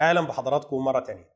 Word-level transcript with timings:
أهلا 0.00 0.20
بحضراتكم 0.20 0.76
مرة 0.76 1.00
تانية. 1.00 1.30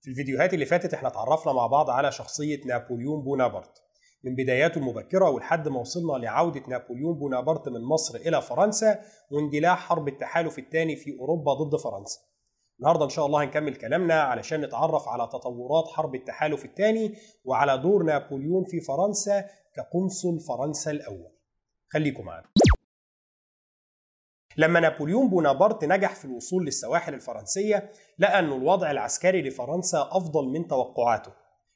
في 0.00 0.10
الفيديوهات 0.10 0.54
اللي 0.54 0.66
فاتت 0.66 0.94
إحنا 0.94 1.08
اتعرفنا 1.08 1.52
مع 1.52 1.66
بعض 1.66 1.90
على 1.90 2.12
شخصية 2.12 2.60
نابليون 2.66 3.22
بونابرت. 3.22 3.82
من 4.24 4.34
بداياته 4.34 4.78
المبكرة 4.78 5.30
ولحد 5.30 5.68
ما 5.68 5.80
وصلنا 5.80 6.12
لعودة 6.24 6.62
نابليون 6.68 7.18
بونابرت 7.18 7.68
من 7.68 7.80
مصر 7.80 8.18
إلى 8.18 8.42
فرنسا 8.42 9.00
واندلاع 9.30 9.74
حرب 9.74 10.08
التحالف 10.08 10.58
الثاني 10.58 10.96
في 10.96 11.18
أوروبا 11.20 11.54
ضد 11.54 11.76
فرنسا. 11.76 12.20
النهارده 12.80 13.04
إن 13.04 13.10
شاء 13.10 13.26
الله 13.26 13.44
هنكمل 13.44 13.76
كلامنا 13.76 14.20
علشان 14.22 14.60
نتعرف 14.60 15.08
على 15.08 15.26
تطورات 15.26 15.88
حرب 15.88 16.14
التحالف 16.14 16.64
الثاني 16.64 17.14
وعلى 17.44 17.78
دور 17.78 18.02
نابليون 18.02 18.64
في 18.64 18.80
فرنسا 18.80 19.44
كقنصل 19.74 20.40
فرنسا 20.40 20.90
الأول. 20.90 21.32
خليكم 21.92 22.24
معانا. 22.24 22.46
لما 24.58 24.80
نابليون 24.80 25.28
بونابرت 25.28 25.84
نجح 25.84 26.14
في 26.14 26.24
الوصول 26.24 26.64
للسواحل 26.64 27.14
الفرنسية 27.14 27.90
لقى 28.18 28.38
أن 28.38 28.52
الوضع 28.52 28.90
العسكري 28.90 29.42
لفرنسا 29.42 30.08
أفضل 30.12 30.48
من 30.48 30.66
توقعاته. 30.66 31.32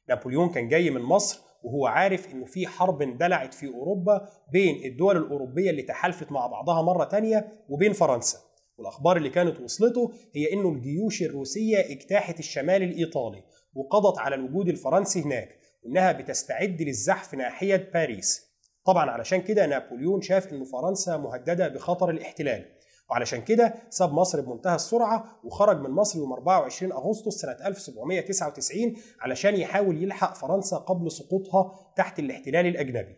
نابليون 0.08 0.48
كان 0.48 0.68
جاي 0.68 0.90
من 0.90 1.00
مصر 1.00 1.40
وهو 1.62 1.86
عارف 1.86 2.32
إنه 2.34 2.44
في 2.44 2.66
حرب 2.66 3.02
اندلعت 3.02 3.54
في 3.54 3.66
أوروبا 3.66 4.28
بين 4.52 4.84
الدول 4.84 5.16
الأوروبية 5.16 5.70
اللي 5.70 5.82
تحالفت 5.82 6.32
مع 6.32 6.46
بعضها 6.46 6.82
مرة 6.82 7.04
تانية 7.04 7.52
وبين 7.68 7.92
فرنسا. 7.92 8.38
والأخبار 8.78 9.16
اللي 9.16 9.30
كانت 9.30 9.60
وصلته 9.60 10.12
هي 10.34 10.52
إنه 10.52 10.68
الجيوش 10.68 11.22
الروسية 11.22 11.78
اجتاحت 11.78 12.38
الشمال 12.38 12.82
الإيطالي 12.82 13.42
وقضت 13.74 14.18
على 14.18 14.34
الوجود 14.34 14.68
الفرنسي 14.68 15.22
هناك 15.22 15.48
وإنها 15.82 16.12
بتستعد 16.12 16.82
للزحف 16.82 17.34
ناحية 17.34 17.90
باريس. 17.94 18.49
طبعا 18.84 19.10
علشان 19.10 19.40
كده 19.42 19.66
نابليون 19.66 20.20
شاف 20.20 20.52
ان 20.52 20.64
فرنسا 20.64 21.16
مهددة 21.16 21.68
بخطر 21.68 22.10
الاحتلال 22.10 22.64
وعلشان 23.10 23.42
كده 23.44 23.74
ساب 23.90 24.12
مصر 24.12 24.40
بمنتهى 24.40 24.74
السرعة 24.74 25.40
وخرج 25.44 25.80
من 25.80 25.90
مصر 25.90 26.18
يوم 26.18 26.32
24 26.32 26.92
أغسطس 26.92 27.34
سنة 27.34 27.66
1799 27.66 28.96
علشان 29.20 29.56
يحاول 29.56 30.02
يلحق 30.02 30.34
فرنسا 30.34 30.76
قبل 30.76 31.10
سقوطها 31.12 31.92
تحت 31.96 32.18
الاحتلال 32.18 32.66
الأجنبي. 32.66 33.16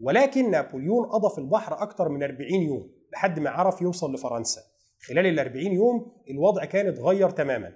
ولكن 0.00 0.50
نابليون 0.50 1.06
قضى 1.06 1.34
في 1.34 1.38
البحر 1.38 1.82
أكثر 1.82 2.08
من 2.08 2.22
40 2.22 2.52
يوم 2.52 2.90
لحد 3.12 3.38
ما 3.38 3.50
عرف 3.50 3.82
يوصل 3.82 4.14
لفرنسا. 4.14 4.60
خلال 5.08 5.26
ال 5.26 5.38
40 5.38 5.66
يوم 5.66 6.12
الوضع 6.30 6.64
كان 6.64 6.86
اتغير 6.86 7.30
تماما. 7.30 7.72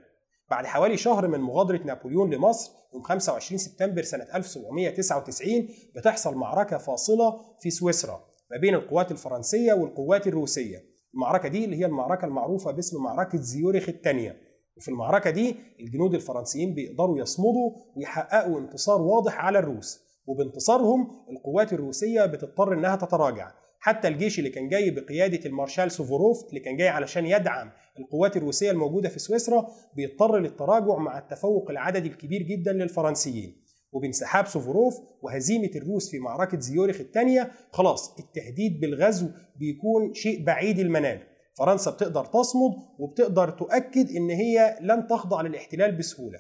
بعد 0.51 0.67
حوالي 0.67 0.97
شهر 0.97 1.29
من 1.29 1.41
مغادرة 1.41 1.81
نابليون 1.85 2.35
لمصر 2.35 2.73
يوم 2.95 3.03
25 3.03 3.59
سبتمبر 3.59 4.03
سنة 4.03 4.27
1799 4.35 5.69
بتحصل 5.97 6.35
معركة 6.35 6.79
فاصلة 6.79 7.41
في 7.61 7.71
سويسرا 7.71 8.25
ما 8.51 8.57
بين 8.57 8.75
القوات 8.75 9.13
الفرنسية 9.13 9.73
والقوات 9.73 10.27
الروسية. 10.27 10.79
المعركة 11.15 11.49
دي 11.49 11.65
اللي 11.65 11.77
هي 11.77 11.87
المعركة 11.87 12.25
المعروفة 12.25 12.71
باسم 12.71 13.03
معركة 13.03 13.39
زيورخ 13.39 13.89
الثانية 13.89 14.37
وفي 14.77 14.89
المعركة 14.89 15.31
دي 15.31 15.57
الجنود 15.81 16.15
الفرنسيين 16.15 16.75
بيقدروا 16.75 17.19
يصمدوا 17.19 17.71
ويحققوا 17.97 18.61
انتصار 18.61 19.03
واضح 19.03 19.45
على 19.45 19.59
الروس 19.59 20.01
وبانتصارهم 20.27 21.27
القوات 21.31 21.73
الروسية 21.73 22.25
بتضطر 22.27 22.73
إنها 22.73 22.97
تتراجع. 22.97 23.53
حتى 23.81 24.09
الجيش 24.09 24.39
اللي 24.39 24.51
كان 24.51 24.69
جاي 24.69 24.91
بقيادة 24.91 25.47
المارشال 25.47 25.91
سوفوروف 25.91 26.49
اللي 26.49 26.61
كان 26.61 26.77
جاي 26.77 26.89
علشان 26.89 27.27
يدعم 27.27 27.71
القوات 27.99 28.37
الروسية 28.37 28.71
الموجودة 28.71 29.09
في 29.09 29.19
سويسرا 29.19 29.69
بيضطر 29.97 30.39
للتراجع 30.39 30.97
مع 30.97 31.19
التفوق 31.19 31.71
العددي 31.71 32.09
الكبير 32.09 32.43
جدا 32.43 32.73
للفرنسيين. 32.73 33.65
وبانسحاب 33.93 34.47
سوفوروف 34.47 34.95
وهزيمة 35.23 35.71
الروس 35.77 36.11
في 36.11 36.19
معركة 36.19 36.61
زيورخ 36.61 37.01
الثانية 37.01 37.51
خلاص 37.73 38.19
التهديد 38.19 38.81
بالغزو 38.81 39.29
بيكون 39.57 40.15
شيء 40.15 40.45
بعيد 40.45 40.79
المنال. 40.79 41.23
فرنسا 41.59 41.91
بتقدر 41.91 42.25
تصمد 42.25 42.73
وبتقدر 42.99 43.51
تؤكد 43.51 44.11
إن 44.17 44.31
هي 44.31 44.79
لن 44.81 45.07
تخضع 45.07 45.41
للاحتلال 45.41 45.97
بسهولة. 45.97 46.39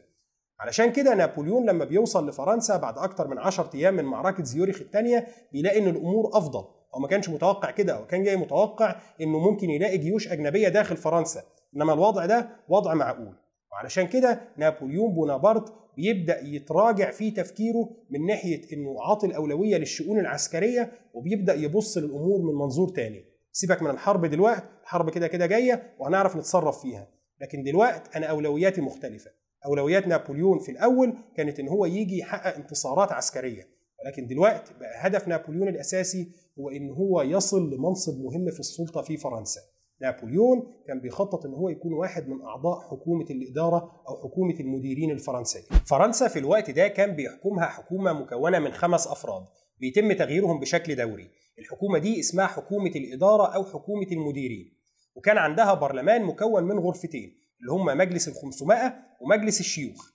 علشان 0.61 0.93
كده 0.93 1.15
نابليون 1.15 1.67
لما 1.67 1.85
بيوصل 1.85 2.29
لفرنسا 2.29 2.77
بعد 2.77 2.99
أكتر 2.99 3.29
من 3.29 3.39
10 3.39 3.71
أيام 3.75 3.95
من 3.95 4.05
معركة 4.05 4.45
زيورخ 4.45 4.81
الثانية 4.81 5.27
بيلاقي 5.53 5.79
إن 5.79 5.89
الأمور 5.89 6.31
أفضل. 6.35 6.80
هو 6.95 7.01
ما 7.01 7.09
كانش 7.09 7.29
متوقع 7.29 7.71
كده 7.71 7.95
هو 7.95 8.07
كان 8.07 8.23
جاي 8.23 8.37
متوقع 8.37 8.97
إنه 9.21 9.39
ممكن 9.39 9.71
يلاقي 9.71 9.99
جيوش 9.99 10.29
أجنبية 10.29 10.69
داخل 10.69 10.97
فرنسا. 10.97 11.43
إنما 11.77 11.93
الوضع 11.93 12.27
ده 12.27 12.49
وضع 12.69 12.95
معقول. 12.95 13.35
وعلشان 13.73 14.07
كده 14.07 14.41
نابليون 14.57 15.15
بونابرت 15.15 15.73
بيبدأ 15.97 16.41
يتراجع 16.45 17.11
في 17.11 17.31
تفكيره 17.31 17.91
من 18.11 18.27
ناحية 18.27 18.63
إنه 18.73 18.97
عاطي 19.03 19.27
الأولوية 19.27 19.77
للشؤون 19.77 20.19
العسكرية 20.19 20.93
وبيبدأ 21.15 21.55
يبص 21.55 21.99
للأمور 21.99 22.39
من 22.39 22.55
منظور 22.55 22.89
تاني. 22.89 23.25
سيبك 23.53 23.83
من 23.83 23.91
الحرب 23.91 24.27
دلوقتي 24.27 24.67
الحرب 24.83 25.11
كده 25.11 25.27
كده 25.27 25.47
جاية 25.47 25.95
وهنعرف 25.99 26.37
نتصرف 26.37 26.83
فيها. 26.83 27.09
لكن 27.41 27.63
دلوقتي 27.63 28.11
أنا 28.17 28.27
أولوياتي 28.27 28.81
مختلفة. 28.81 29.31
أولويات 29.67 30.07
نابليون 30.07 30.59
في 30.59 30.73
الأول 30.73 31.15
كانت 31.37 31.61
إن 31.61 31.69
هو 31.69 31.87
يجي 31.87 32.19
يحقق 32.19 32.55
انتصارات 32.57 33.13
عسكرية. 33.13 33.69
ولكن 34.05 34.27
دلوقتي 34.27 34.73
بقى 34.81 34.91
هدف 34.97 35.29
نابليون 35.29 35.69
الأساسي 35.69 36.33
هو 36.59 36.71
إن 36.71 36.91
هو 36.91 37.23
يصل 37.23 37.75
لمنصب 37.75 38.21
مهم 38.21 38.51
في 38.51 38.61
السلطة 38.61 39.03
في 39.03 39.17
فرنسا 39.17 39.61
نابليون 40.03 40.73
كان 40.87 41.01
بيخطط 41.01 41.47
إن 41.47 41.55
هو 41.55 41.69
يكون 41.69 41.93
واحد 41.93 42.29
من 42.29 42.43
أعضاء 42.43 42.81
حكومة 42.81 43.27
الإدارة 43.31 44.03
أو 44.09 44.17
حكومة 44.23 44.55
المديرين 44.61 45.11
الفرنسيه. 45.11 45.61
فرنسا 45.87 46.29
في 46.29 46.39
الوقت 46.39 46.71
ده 46.71 46.89
كان 46.89 47.17
بيحكمها 47.17 47.67
حكومة 47.67 48.13
مكونة 48.13 48.59
من 48.59 48.73
خمس 48.73 49.07
أفراد 49.07 49.47
بيتم 49.81 50.13
تغييرهم 50.13 50.61
بشكل 50.61 50.97
دوري. 50.97 51.31
الحكومة 51.59 51.99
دي 51.99 52.21
اسمها 52.21 52.47
حكومة 52.47 52.91
الإدارة 52.91 53.55
أو 53.55 53.65
حكومة 53.65 54.07
المديرين. 54.13 54.73
وكان 55.15 55.39
عندها 55.39 55.75
برلمان 55.75 56.25
مكون 56.25 56.65
من 56.65 56.79
غرفتين 56.79 57.39
اللي 57.61 57.73
هم 57.73 57.99
مجلس 57.99 58.29
ال 58.29 58.35
500 58.35 58.95
ومجلس 59.21 59.61
الشيوخ. 59.61 60.13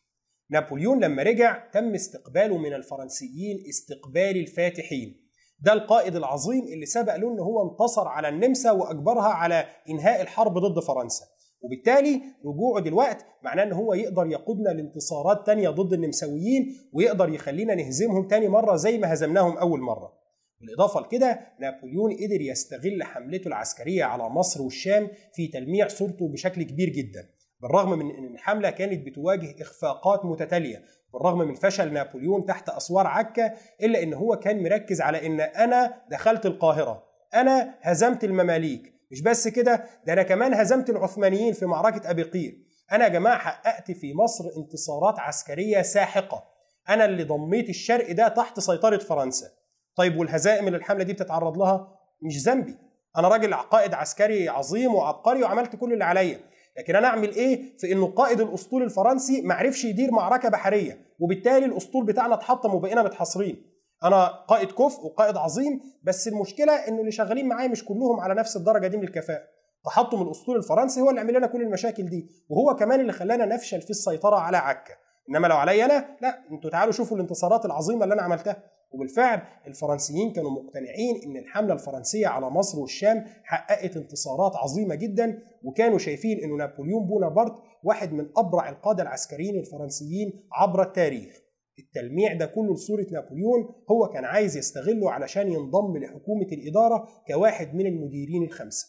نابليون 0.50 1.04
لما 1.04 1.24
رجع 1.24 1.70
تم 1.74 1.94
استقباله 1.94 2.58
من 2.58 2.74
الفرنسيين 2.74 3.64
استقبال 3.70 4.38
الفاتحين. 4.38 5.26
ده 5.60 5.74
القائد 5.74 6.16
العظيم 6.16 6.64
اللي 6.64 6.86
سبق 6.86 7.16
له 7.16 7.34
إن 7.34 7.40
هو 7.40 7.72
انتصر 7.72 8.08
على 8.08 8.30
النمسا 8.30 8.72
وأجبرها 8.72 9.28
على 9.28 9.66
إنهاء 9.90 10.22
الحرب 10.22 10.58
ضد 10.58 10.80
فرنسا. 10.80 11.26
وبالتالي 11.62 12.22
رجوعه 12.46 12.84
دلوقتي 12.84 13.26
معناه 13.44 13.64
إن 13.64 13.72
هو 13.72 13.94
يقدر 13.94 14.28
يقودنا 14.28 14.70
لانتصارات 14.70 15.46
تانية 15.46 15.70
ضد 15.70 15.94
النمساويين 15.94 16.76
ويقدر 16.94 17.30
يخلينا 17.30 17.76
نهزمهم 17.76 18.28
تاني 18.28 18.48
مرة 18.48 18.76
زي 18.76 18.98
ما 18.98 19.14
هزمناهم 19.14 19.58
أول 19.58 19.80
مرة. 19.80 20.14
بالإضافة 20.62 21.00
لكده 21.02 21.40
نابليون 21.60 22.14
قدر 22.14 22.42
يستغل 22.42 23.04
حملته 23.04 23.48
العسكرية 23.48 24.04
على 24.04 24.30
مصر 24.30 24.62
والشام 24.62 25.10
في 25.34 25.48
تلميع 25.48 25.88
صورته 25.88 26.28
بشكل 26.28 26.64
كبير 26.64 26.90
جدا. 26.90 27.30
بالرغم 27.62 28.00
من 28.00 28.16
إن 28.16 28.26
الحملة 28.34 28.70
كانت 28.70 29.06
بتواجه 29.06 29.62
إخفاقات 29.62 30.26
متتالية 30.26 30.84
بالرغم 31.14 31.38
من 31.38 31.56
فشل 31.56 31.94
نابليون 31.94 32.46
تحت 32.46 32.70
أسوار 32.70 33.08
عكا 33.08 33.54
إلا 33.82 34.04
إن 34.04 34.14
هو 34.14 34.36
كان 34.36 34.64
مركز 34.64 35.02
على 35.02 35.26
إن 35.26 35.42
أنا 35.42 36.02
دخلت 36.12 36.46
القاهرة 36.46 37.04
أنا 37.34 37.76
هزمت 37.82 38.24
المماليك. 38.24 38.96
مش 39.12 39.22
بس 39.22 39.48
كده 39.48 39.86
ده 40.08 40.14
أنا 40.14 40.24
كمان 40.24 40.54
هزمت 40.54 40.90
العثمانيين 40.90 41.54
في 41.54 41.66
معركة 41.66 42.10
أبي 42.10 42.24
قير. 42.24 42.58
أنا 42.92 43.04
يا 43.04 43.10
جماعة 43.10 43.38
حققت 43.38 43.92
في 43.92 44.14
مصر 44.14 44.44
انتصارات 44.58 45.20
عسكرية 45.20 45.82
ساحقة. 45.82 46.44
أنا 46.90 47.06
اللي 47.06 47.24
ضميت 47.24 47.70
الشرق 47.70 48.12
ده 48.12 48.28
تحت 48.28 48.60
سيطرة 48.60 48.98
فرنسا. 48.98 49.48
طيب 49.96 50.18
والهزائم 50.18 50.68
اللي 50.68 50.78
الحملة 50.78 51.04
دي 51.04 51.14
بتتعرض 51.14 51.58
لها؟ 51.58 52.00
مش 52.22 52.38
ذنبي. 52.48 52.78
أنا 53.18 53.28
راجل 53.28 53.54
قائد 53.54 53.94
عسكري 53.94 54.50
عظيم 54.50 54.96
وعبقري 54.96 55.44
وعملت 55.44 55.76
كل 55.76 55.94
اللي 55.94 56.04
عليا. 56.06 56.40
لكن 56.78 56.96
أنا 56.96 57.08
اعمل 57.08 57.32
إيه 57.36 57.78
في 57.78 57.92
انه 57.92 58.08
قائد 58.08 58.42
الاسطول 58.42 58.84
الفرنسي 58.84 59.42
ما 59.42 59.54
عرفش 59.54 59.86
يدير 59.86 60.12
معركة 60.12 60.50
بحرية 60.50 60.98
وبالتالي 61.20 61.66
الاسطول 61.66 62.06
بتاعنا 62.06 62.34
اتحطم 62.34 62.76
وبقينا 62.76 63.04
متحاصرين. 63.04 63.72
أنا 64.04 64.26
قائد 64.26 64.72
كفء 64.72 65.06
وقائد 65.06 65.38
عظيم 65.38 65.82
بس 66.04 66.28
المشكلة 66.28 66.74
انه 66.74 67.00
اللي 67.00 67.12
شغالين 67.12 67.48
معايا 67.48 67.68
مش 67.68 67.86
كلهم 67.86 68.20
على 68.20 68.34
نفس 68.34 68.56
الدرجة 68.58 68.88
دي 68.88 68.98
من 68.98 69.04
الكفاءة. 69.04 69.44
تحطم 69.86 70.22
الاسطول 70.22 70.58
الفرنسي 70.58 71.02
هو 71.02 71.10
اللي 71.10 71.22
عمل 71.22 71.34
لنا 71.34 71.48
كل 71.48 71.62
المشاكل 71.62 72.06
دي 72.10 72.28
وهو 72.50 72.76
كمان 72.76 73.00
اللي 73.00 73.14
خلانا 73.14 73.46
نفشل 73.46 73.82
في 73.82 73.90
السيطرة 73.90 74.36
على 74.36 74.58
عكا. 74.58 74.94
إنما 75.30 75.48
لو 75.48 75.56
عليا 75.56 75.86
أنا 75.86 76.18
لا 76.22 76.40
أنتوا 76.52 76.70
تعالوا 76.70 76.94
شوفوا 76.94 77.18
الانتصارات 77.18 77.66
العظيمة 77.66 78.04
اللي 78.04 78.14
أنا 78.14 78.22
عملتها. 78.22 78.64
وبالفعل 78.92 79.42
الفرنسيين 79.68 80.34
كانوا 80.34 80.52
مقتنعين 80.52 81.22
إن 81.26 81.38
الحملة 81.38 81.74
الفرنسية 81.74 82.28
على 82.28 82.50
مصر 82.50 82.80
والشام 82.80 83.26
حققت 83.44 83.98
انتصارات 83.98 84.56
عظيمة 84.56 84.96
جدا 84.96 85.40
وكانوا 85.64 85.98
شايفين 85.98 86.44
إنه 86.44 86.56
نابليون 86.56 87.06
بونابرت 87.08 87.54
واحد 87.84 88.14
من 88.14 88.30
أبرع 88.38 88.70
القادة 88.70 89.04
العسكريين 89.04 89.60
الفرنسيين 89.60 90.48
عبر 90.54 90.82
التاريخ. 90.82 91.36
التلميع 91.80 92.34
ده 92.34 92.46
كله 92.46 92.74
لصورة 92.74 93.06
نابليون 93.12 93.70
هو 93.92 94.08
كان 94.08 94.26
عايز 94.26 94.58
يستغله 94.58 95.12
علشان 95.12 95.52
ينضم 95.52 95.98
لحكومة 95.98 96.48
الإدارة 96.52 97.08
كواحد 97.28 97.76
من 97.76 97.86
المديرين 97.86 98.44
الخمسة. 98.44 98.88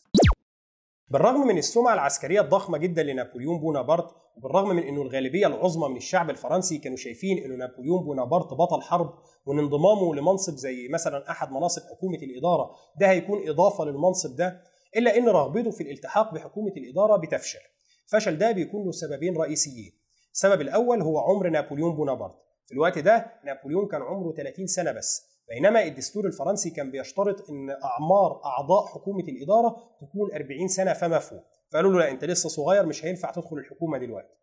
بالرغم 1.08 1.47
من 1.47 1.58
السمعة 1.58 1.94
العسكرية 1.94 2.41
الضخمة 2.41 2.79
جدا 2.79 3.03
لنابليون 3.03 3.58
بونابرت 3.61 4.11
وبالرغم 4.37 4.69
من 4.76 4.82
إنه 4.82 5.03
الغالبية 5.03 5.47
العظمى 5.47 5.88
من 5.88 5.97
الشعب 5.97 6.31
الفرنسي 6.31 6.79
كانوا 6.79 6.97
شايفين 6.97 7.38
إنه 7.44 7.55
نابليون 7.56 8.05
بونابرت 8.05 8.55
بطل 8.55 8.82
حرب 8.82 9.14
وإن 9.47 9.58
انضمامه 9.58 10.14
لمنصب 10.14 10.55
زي 10.56 10.88
مثلا 10.88 11.31
أحد 11.31 11.53
مناصب 11.53 11.82
حكومة 11.82 12.19
الإدارة 12.19 12.70
ده 13.00 13.11
هيكون 13.11 13.49
إضافة 13.49 13.85
للمنصب 13.85 14.37
ده 14.37 14.62
إلا 14.97 15.17
إن 15.17 15.29
رغبته 15.29 15.70
في 15.70 15.82
الالتحاق 15.82 16.35
بحكومة 16.35 16.73
الإدارة 16.76 17.17
بتفشل. 17.17 17.59
الفشل 18.05 18.38
ده 18.38 18.52
بيكون 18.52 18.85
له 18.85 18.91
سببين 18.93 19.37
رئيسيين. 19.37 19.93
السبب 20.32 20.61
الأول 20.61 21.02
هو 21.02 21.19
عمر 21.19 21.49
نابليون 21.50 21.97
بونابرت. 21.97 22.35
في 22.67 22.73
الوقت 22.75 22.99
ده 22.99 23.26
نابليون 23.44 23.88
كان 23.88 24.02
عمره 24.02 24.32
30 24.32 24.67
سنة 24.67 24.93
بس. 24.93 25.36
بينما 25.49 25.83
الدستور 25.83 26.27
الفرنسي 26.27 26.71
كان 26.71 26.91
بيشترط 26.91 27.51
إن 27.51 27.71
أعمار 27.71 28.41
أعضاء 28.45 28.87
حكومة 28.87 29.25
الإدارة 29.25 29.77
تكون 30.01 30.33
40 30.35 30.69
سنة 30.69 30.93
فما 30.93 31.19
فوق. 31.19 31.45
فقالوا 31.73 31.93
له 31.93 31.99
لا 31.99 32.11
أنت 32.11 32.25
لسه 32.25 32.49
صغير 32.49 32.87
مش 32.87 33.05
هينفع 33.05 33.31
تدخل 33.31 33.57
الحكومة 33.57 33.99
دلوقتي. 33.99 34.35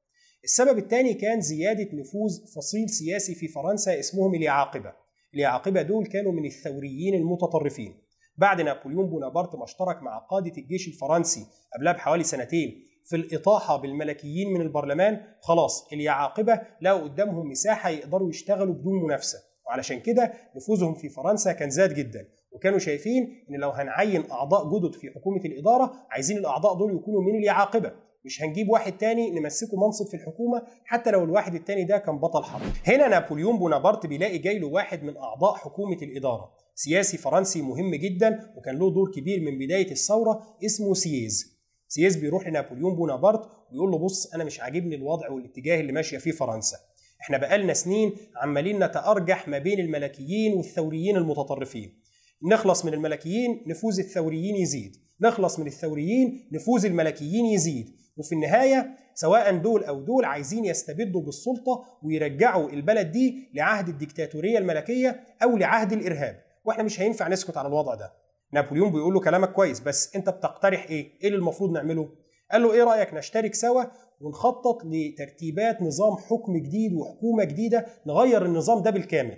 السبب 0.44 0.78
الثاني 0.78 1.14
كان 1.14 1.42
زيادة 1.42 1.90
نفوذ 1.94 2.32
فصيل 2.56 2.90
سياسي 2.90 3.36
في 3.36 3.48
فرنسا 3.48 4.00
اسمهم 4.00 4.36
اليعاقبة. 4.36 4.94
اليعاقبة 5.34 5.82
دول 5.82 6.06
كانوا 6.06 6.32
من 6.32 6.46
الثوريين 6.46 7.14
المتطرفين. 7.16 8.04
بعد 8.38 8.62
نابليون 8.62 9.10
بونابرت 9.10 9.56
ما 9.56 9.64
اشترك 9.64 10.04
مع 10.04 10.18
قادة 10.18 10.54
الجيش 10.58 10.88
الفرنسي 10.88 11.46
قبلها 11.76 11.94
بحوالي 11.94 12.24
سنتين 12.24 12.88
في 13.06 13.16
الإطاحة 13.16 13.78
بالملكيين 13.78 14.54
من 14.54 14.62
البرلمان 14.62 15.22
خلاص 15.42 15.88
اليعاقبة 15.94 16.62
لقوا 16.82 17.04
قدامهم 17.04 17.50
مساحة 17.50 17.90
يقدروا 17.90 18.30
يشتغلوا 18.30 18.74
بدون 18.74 19.04
منافسة. 19.04 19.53
وعلشان 19.74 20.00
كده 20.00 20.34
نفوذهم 20.56 20.94
في 20.94 21.10
فرنسا 21.10 21.52
كان 21.52 21.70
زاد 21.70 21.94
جدا. 21.94 22.28
وكانوا 22.52 22.80
شايفين 22.80 23.46
إن 23.50 23.56
لو 23.56 23.70
هنعين 23.70 24.32
أعضاء 24.32 24.80
جدد 24.80 24.96
في 24.96 25.10
حكومة 25.10 25.42
الإدارة 25.46 25.94
عايزين 26.12 26.38
الأعضاء 26.38 26.74
دول 26.74 26.96
يكونوا 26.96 27.22
من 27.22 27.36
اليعاقبة. 27.40 27.92
مش 28.26 28.42
هنجيب 28.44 28.70
واحد 28.70 28.98
تاني 28.98 29.32
نمسكه 29.32 29.78
منصب 29.86 30.08
في 30.08 30.14
الحكومة 30.14 30.62
حتى 30.86 31.12
لو 31.12 31.24
الواحد 31.24 31.56
التاني 31.56 31.84
ده 31.84 31.98
كان 31.98 32.18
بطل 32.20 32.44
حرب. 32.44 32.62
هنا 32.88 33.08
نابليون 33.08 33.60
بونابرت 33.60 34.06
بيلاقي 34.06 34.38
جاي 34.38 34.60
له 34.60 34.68
واحد 34.68 35.04
من 35.04 35.18
أعضاء 35.18 35.54
حكومة 35.56 35.98
الإدارة. 36.02 36.52
سياسي 36.76 37.18
فرنسي 37.18 37.62
مهم 37.62 37.96
جدا 37.96 38.54
وكان 38.58 38.76
له 38.80 38.92
دور 38.94 39.12
كبير 39.12 39.40
من 39.42 39.58
بداية 39.58 39.92
الثورة 39.92 40.58
اسمه 40.66 40.94
سييز. 40.94 41.54
سييز 41.88 42.16
بيروح 42.16 42.48
لنابليون 42.48 42.96
بونابرت 42.96 43.42
ويقول 43.72 43.92
له 43.92 43.98
بص 43.98 44.34
أنا 44.34 44.44
مش 44.44 44.60
عاجبني 44.62 44.96
الوضع 44.96 45.30
والاتجاه 45.32 45.80
اللي 45.80 45.92
ماشية 45.92 46.18
فيه 46.18 46.32
فرنسا. 46.32 46.78
إحنا 47.24 47.38
بقالنا 47.38 47.74
سنين 47.74 48.16
عمالين 48.36 48.84
نتأرجح 48.84 49.48
ما 49.48 49.58
بين 49.58 49.80
الملكيين 49.80 50.54
والثوريين 50.54 51.18
المتطرفين. 51.18 52.00
نخلص 52.44 52.86
من 52.86 52.94
الملكيين 52.94 53.64
نفوذ 53.68 54.00
الثوريين 54.00 54.56
يزيد. 54.56 54.96
نخلص 55.22 55.60
من 55.60 55.68
الثوريين 55.68 56.50
نفوذ 56.52 56.86
الملكيين 56.86 57.46
يزيد. 57.46 57.96
وفي 58.18 58.36
النهاية 58.36 58.98
سواء 59.16 59.58
دول 59.58 59.84
أو 59.84 60.02
دول 60.02 60.26
عايزين 60.26 60.66
يستبدوا 60.66 61.22
بالسلطة 61.22 61.86
ويرجعوا 62.04 62.70
البلد 62.70 63.12
دي 63.12 63.50
لعهد 63.54 63.90
الديكتاتوريه 63.90 64.58
الملكية 64.58 65.24
أو 65.44 65.58
لعهد 65.58 65.94
الإرهاب. 65.94 66.44
وإحنا 66.66 66.84
مش 66.84 67.02
هينفع 67.02 67.28
نسكت 67.28 67.58
على 67.58 67.68
الوضع 67.68 67.96
ده. 67.96 68.14
نابليون 68.54 68.92
بيقول 68.92 69.14
له 69.14 69.20
كلامك 69.20 69.52
كويس 69.52 69.80
بس 69.80 70.16
أنت 70.16 70.30
بتقترح 70.30 70.86
إيه؟ 70.90 71.12
إيه 71.22 71.28
اللي 71.28 71.38
المفروض 71.38 71.72
نعمله؟ 71.72 72.10
قال 72.54 72.64
له 72.64 72.74
إيه 72.74 72.84
رأيك 72.84 73.14
نشترك 73.14 73.56
سوا 73.56 73.84
ونخطط 74.22 74.78
لترتيبات 74.86 75.82
نظام 75.82 76.18
حكم 76.18 76.58
جديد 76.58 76.94
وحكومة 76.94 77.44
جديدة 77.44 77.86
نغير 78.08 78.46
النظام 78.46 78.82
ده 78.84 78.92
بالكامل؟ 78.92 79.38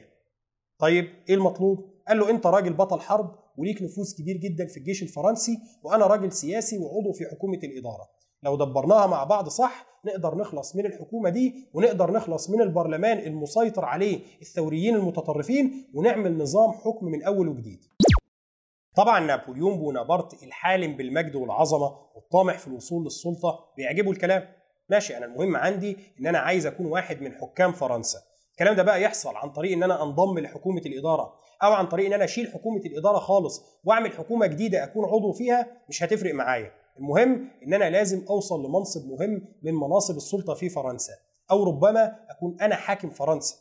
طيب 0.79 1.05
إيه 1.29 1.35
المطلوب؟ 1.35 1.85
قال 2.07 2.19
له 2.19 2.29
أنت 2.29 2.47
راجل 2.47 2.73
بطل 2.73 2.99
حرب 2.99 3.35
وليك 3.57 3.81
نفوذ 3.81 4.15
كبير 4.17 4.37
جدا 4.37 4.67
في 4.67 4.77
الجيش 4.77 5.03
الفرنسي 5.03 5.57
وأنا 5.83 6.07
راجل 6.07 6.31
سياسي 6.31 6.77
وعضو 6.77 7.13
في 7.13 7.25
حكومة 7.25 7.59
الإدارة. 7.63 8.09
لو 8.43 8.55
دبرناها 8.55 9.07
مع 9.07 9.23
بعض 9.23 9.49
صح 9.49 9.85
نقدر 10.05 10.35
نخلص 10.35 10.75
من 10.75 10.85
الحكومة 10.85 11.29
دي 11.29 11.53
ونقدر 11.73 12.11
نخلص 12.11 12.49
من 12.49 12.61
البرلمان 12.61 13.17
المسيطر 13.19 13.85
عليه 13.85 14.19
الثوريين 14.41 14.95
المتطرفين 14.95 15.87
ونعمل 15.93 16.37
نظام 16.37 16.71
حكم 16.71 17.05
من 17.05 17.23
أول 17.23 17.47
وجديد. 17.47 17.79
طبعا 18.95 19.19
نابليون 19.19 19.77
بونابرت 19.77 20.43
الحالم 20.43 20.95
بالمجد 20.97 21.35
والعظمة 21.35 21.97
والطامح 22.15 22.57
في 22.57 22.67
الوصول 22.67 23.03
للسلطة 23.03 23.59
بيعجبه 23.77 24.11
الكلام. 24.11 24.47
ماشي 24.89 25.17
أنا 25.17 25.25
المهم 25.25 25.55
عندي 25.55 25.97
إن 26.19 26.27
أنا 26.27 26.39
عايز 26.39 26.65
أكون 26.65 26.85
واحد 26.85 27.21
من 27.21 27.33
حكام 27.33 27.71
فرنسا. 27.71 28.19
الكلام 28.51 28.75
ده 28.75 28.83
بقى 28.83 29.01
يحصل 29.01 29.35
عن 29.35 29.49
طريق 29.49 29.71
إن 29.71 29.83
أنا 29.83 30.03
أنضم 30.03 30.39
لحكومة 30.39 30.81
الإدارة 30.85 31.33
أو 31.63 31.73
عن 31.73 31.87
طريق 31.87 32.05
إن 32.05 32.13
أنا 32.13 32.23
أشيل 32.23 32.47
حكومة 32.53 32.81
الإدارة 32.85 33.19
خالص 33.19 33.61
وأعمل 33.83 34.11
حكومة 34.11 34.45
جديدة 34.45 34.83
أكون 34.83 35.05
عضو 35.05 35.31
فيها 35.33 35.67
مش 35.89 36.03
هتفرق 36.03 36.33
معايا. 36.33 36.71
المهم 36.99 37.49
إن 37.67 37.73
أنا 37.73 37.89
لازم 37.89 38.25
أوصل 38.29 38.65
لمنصب 38.65 39.11
مهم 39.11 39.41
من 39.63 39.73
مناصب 39.73 40.15
السلطة 40.17 40.53
في 40.53 40.69
فرنسا 40.69 41.13
أو 41.51 41.63
ربما 41.63 42.15
أكون 42.29 42.57
أنا 42.61 42.75
حاكم 42.75 43.09
فرنسا. 43.09 43.55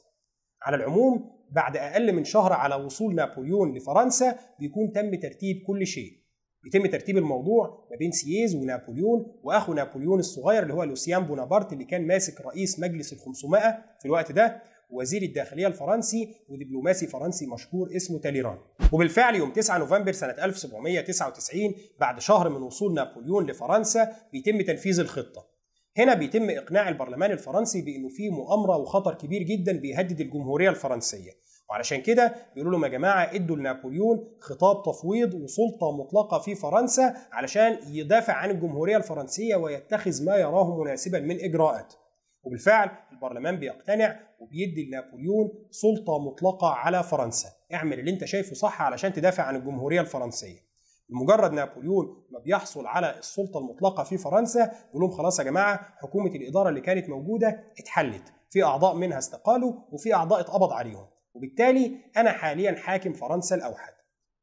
على 0.63 0.77
العموم 0.77 1.31
بعد 1.55 1.77
أقل 1.77 2.13
من 2.13 2.25
شهر 2.25 2.53
على 2.53 2.75
وصول 2.75 3.15
نابليون 3.15 3.75
لفرنسا 3.77 4.39
بيكون 4.61 4.93
تم 4.93 5.15
ترتيب 5.15 5.57
كل 5.67 5.87
شيء. 5.87 6.25
بيتم 6.65 6.87
ترتيب 6.87 7.19
الموضوع 7.19 7.87
ما 7.91 7.97
بين 7.97 8.11
سييز 8.11 8.55
ونابليون 8.55 9.41
وأخو 9.43 9.75
نابليون 9.75 10.19
الصغير 10.19 10.63
اللي 10.63 10.75
هو 10.75 10.83
لوسيان 10.85 11.23
بونابرت 11.27 11.73
اللي 11.73 11.85
كان 11.85 12.07
ماسك 12.07 12.41
رئيس 12.41 12.81
مجلس 12.81 13.13
ال 13.13 13.19
500 13.19 13.61
في 14.01 14.07
الوقت 14.07 14.33
ده 14.33 14.63
وزير 14.91 15.23
الداخلية 15.23 15.67
الفرنسي 15.67 16.35
ودبلوماسي 16.49 17.07
فرنسي 17.07 17.47
مشهور 17.47 17.97
اسمه 17.97 18.19
تاليران. 18.19 18.59
وبالفعل 18.93 19.35
يوم 19.35 19.53
9 19.53 19.79
نوفمبر 19.79 20.13
سنة 20.13 20.35
1799 20.45 21.75
بعد 22.01 22.21
شهر 22.21 22.49
من 22.49 22.63
وصول 22.63 22.95
نابليون 22.95 23.47
لفرنسا 23.47 24.13
بيتم 24.33 24.61
تنفيذ 24.63 25.01
الخطة. 25.01 25.54
هنا 25.99 26.15
بيتم 26.15 26.51
إقناع 26.51 26.89
البرلمان 26.89 27.31
الفرنسي 27.31 27.83
بأنه 27.83 28.09
في 28.09 28.31
مؤامرة 28.31 28.77
وخطر 28.77 29.15
كبير 29.15 29.43
جدا 29.43 29.73
بيهدد 29.79 30.21
الجمهورية 30.21 30.71
الفرنسية. 30.71 31.31
وعلشان 31.71 32.03
كده 32.03 32.35
بيقولوا 32.55 32.73
لهم 32.73 32.85
يا 32.85 32.89
جماعة 32.89 33.35
إدوا 33.35 33.57
لنابليون 33.57 34.37
خطاب 34.41 34.83
تفويض 34.83 35.35
وسلطة 35.35 35.93
مطلقة 35.97 36.39
في 36.39 36.55
فرنسا 36.55 37.15
علشان 37.33 37.79
يدافع 37.87 38.33
عن 38.33 38.51
الجمهورية 38.51 38.97
الفرنسية 38.97 39.57
ويتخذ 39.57 40.25
ما 40.25 40.37
يراه 40.37 40.81
مناسبا 40.81 41.21
من 41.21 41.41
إجراءات. 41.41 41.95
وبالفعل 42.43 42.91
البرلمان 43.13 43.57
بيقتنع 43.57 44.21
وبيدي 44.41 44.87
لنابليون 44.89 45.51
سلطة 45.71 46.19
مطلقة 46.19 46.69
على 46.69 47.03
فرنسا. 47.03 47.49
اعمل 47.75 47.99
اللي 47.99 48.11
انت 48.11 48.25
شايفه 48.25 48.55
صح 48.55 48.83
علشان 48.83 49.13
تدافع 49.13 49.43
عن 49.43 49.57
الجمهورية 49.57 50.01
الفرنسية. 50.01 50.74
بمجرد 51.15 51.53
نابليون 51.53 52.25
ما 52.31 52.39
بيحصل 52.39 52.87
على 52.87 53.19
السلطة 53.19 53.59
المطلقة 53.59 54.05
في 54.05 54.19
فرنسا 54.19 54.65
بيقول 54.65 55.03
لهم 55.03 55.11
خلاص 55.11 55.39
يا 55.39 55.45
جماعة 55.45 55.95
حكومة 55.99 56.31
الإدارة 56.31 56.69
اللي 56.69 56.81
كانت 56.81 57.09
موجودة 57.09 57.65
اتحلت. 57.79 58.33
في 58.51 58.65
أعضاء 58.65 58.95
منها 58.95 59.19
استقالوا 59.19 59.73
وفي 59.93 60.15
أعضاء 60.15 60.41
اتقبض 60.41 60.73
عليهم. 60.73 61.07
وبالتالي 61.35 61.97
أنا 62.17 62.33
حاليا 62.33 62.73
حاكم 62.73 63.13
فرنسا 63.13 63.57
الأوحد. 63.57 63.93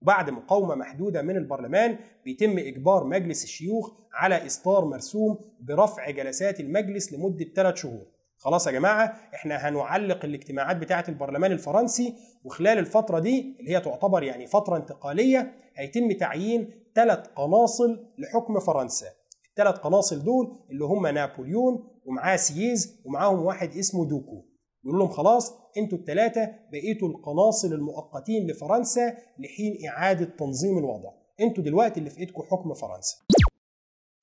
بعد 0.01 0.29
مقاومة 0.29 0.75
محدودة 0.75 1.21
من 1.21 1.37
البرلمان 1.37 1.97
بيتم 2.25 2.57
إجبار 2.57 3.03
مجلس 3.03 3.43
الشيوخ 3.43 3.91
على 4.13 4.45
إصدار 4.45 4.85
مرسوم 4.85 5.39
برفع 5.59 6.09
جلسات 6.09 6.59
المجلس 6.59 7.13
لمدة 7.13 7.45
ثلاث 7.55 7.75
شهور. 7.75 8.05
خلاص 8.43 8.67
يا 8.67 8.71
جماعة 8.71 9.05
إحنا 9.33 9.55
هنعلق 9.55 10.25
الاجتماعات 10.25 10.77
بتاعة 10.77 11.05
البرلمان 11.09 11.51
الفرنسي 11.51 12.15
وخلال 12.43 12.77
الفترة 12.77 13.19
دي 13.19 13.55
اللي 13.59 13.71
هي 13.75 13.79
تعتبر 13.79 14.23
يعني 14.23 14.47
فترة 14.47 14.77
انتقالية 14.77 15.51
هيتم 15.75 16.11
تعيين 16.11 16.69
ثلاث 16.95 17.27
قناصل 17.35 18.07
لحكم 18.17 18.59
فرنسا. 18.59 19.05
الثلاث 19.49 19.75
قناصل 19.75 20.23
دول 20.23 20.65
اللي 20.71 20.85
هم 20.85 21.07
نابليون 21.07 21.87
ومعاه 22.05 22.35
سييز 22.35 23.01
ومعاهم 23.05 23.45
واحد 23.45 23.69
اسمه 23.77 24.05
دوكو. 24.05 24.45
بيقول 24.83 24.99
لهم 24.99 25.09
خلاص 25.09 25.53
أنتوا 25.77 25.97
الثلاثه 25.97 26.49
بقيتوا 26.71 27.07
القناصل 27.07 27.73
المؤقتين 27.73 28.47
لفرنسا 28.47 29.17
لحين 29.39 29.87
إعادة 29.89 30.25
تنظيم 30.25 30.77
الوضع. 30.77 31.09
أنتوا 31.41 31.63
دلوقتي 31.63 31.99
اللي 31.99 32.09
في 32.09 32.19
ايدكم 32.19 32.41
حكم 32.51 32.73
فرنسا. 32.73 33.15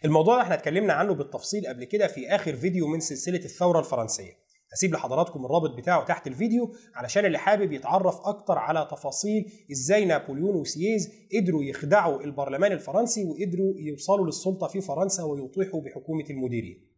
الموضوع 0.05 0.37
ده 0.37 0.43
إحنا 0.43 0.55
اتكلمنا 0.55 0.93
عنه 0.93 1.14
بالتفصيل 1.14 1.67
قبل 1.67 1.85
كده 1.85 2.07
في 2.07 2.28
آخر 2.28 2.57
فيديو 2.57 2.87
من 2.87 3.00
سلسلة 3.00 3.38
الثورة 3.45 3.78
الفرنسية. 3.78 4.33
هسيب 4.73 4.93
لحضراتكم 4.93 5.45
الرابط 5.45 5.71
بتاعه 5.76 6.05
تحت 6.05 6.26
الفيديو 6.26 6.73
علشان 6.95 7.25
اللي 7.25 7.38
حابب 7.38 7.73
يتعرف 7.73 8.21
أكتر 8.25 8.59
على 8.59 8.88
تفاصيل 8.90 9.52
إزاي 9.73 10.05
نابليون 10.05 10.57
وسييز 10.57 11.09
قدروا 11.37 11.62
يخدعوا 11.64 12.21
البرلمان 12.23 12.73
الفرنسي 12.73 13.25
وقدروا 13.25 13.75
يوصلوا 13.78 14.26
للسلطة 14.26 14.67
في 14.67 14.81
فرنسا 14.81 15.23
ويطيحوا 15.23 15.81
بحكومة 15.81 16.25
المديرين. 16.31 16.88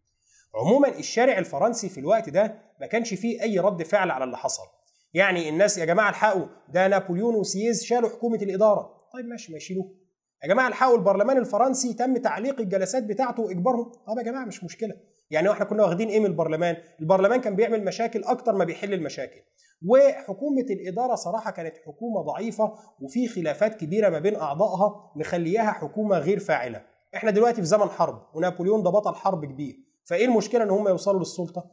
عموما 0.54 0.98
الشارع 0.98 1.38
الفرنسي 1.38 1.88
في 1.88 2.00
الوقت 2.00 2.28
ده 2.28 2.54
ما 2.80 2.86
كانش 2.86 3.14
فيه 3.14 3.42
أي 3.42 3.58
رد 3.58 3.82
فعل 3.82 4.10
على 4.10 4.24
اللي 4.24 4.36
حصل. 4.36 4.62
يعني 5.14 5.48
الناس 5.48 5.78
يا 5.78 5.84
جماعة 5.84 6.10
الحقوا 6.10 6.46
ده 6.68 6.88
نابليون 6.88 7.34
وسييز 7.34 7.84
شالوا 7.84 8.08
حكومة 8.08 8.38
الإدارة. 8.42 9.08
طيب 9.14 9.24
ماشي 9.26 9.52
ما 9.52 9.56
يشيلوه 9.56 9.99
يا 10.42 10.48
جماعة 10.48 10.68
الحقوا 10.68 10.96
البرلمان 10.96 11.38
الفرنسي 11.38 11.94
تم 11.94 12.16
تعليق 12.16 12.60
الجلسات 12.60 13.02
بتاعته 13.02 13.42
وإجبارهم. 13.42 13.92
طب 14.06 14.18
يا 14.18 14.22
جماعة 14.22 14.44
مش 14.44 14.64
مشكلة. 14.64 14.94
يعني 15.30 15.50
إحنا 15.50 15.64
كنا 15.64 15.82
واخدين 15.82 16.08
إيه 16.08 16.20
من 16.20 16.26
البرلمان؟ 16.26 16.76
البرلمان 17.00 17.40
كان 17.40 17.56
بيعمل 17.56 17.84
مشاكل 17.84 18.24
أكتر 18.24 18.52
ما 18.52 18.64
بيحل 18.64 18.94
المشاكل. 18.94 19.40
وحكومة 19.88 20.66
الإدارة 20.70 21.14
صراحة 21.14 21.50
كانت 21.50 21.76
حكومة 21.86 22.22
ضعيفة 22.22 22.74
وفي 23.00 23.28
خلافات 23.28 23.74
كبيرة 23.74 24.08
ما 24.08 24.18
بين 24.18 24.36
أعضائها 24.36 25.12
مخلياها 25.16 25.70
حكومة 25.72 26.18
غير 26.18 26.38
فاعلة. 26.38 26.82
إحنا 27.14 27.30
دلوقتي 27.30 27.60
في 27.60 27.66
زمن 27.66 27.88
حرب 27.88 28.22
ونابليون 28.34 28.82
ده 28.82 28.90
بطل 28.90 29.14
حرب 29.14 29.44
كبير. 29.44 29.76
فإيه 30.04 30.24
المشكلة 30.24 30.62
إن 30.62 30.70
هم 30.70 30.88
يوصلوا 30.88 31.18
للسلطة؟ 31.18 31.70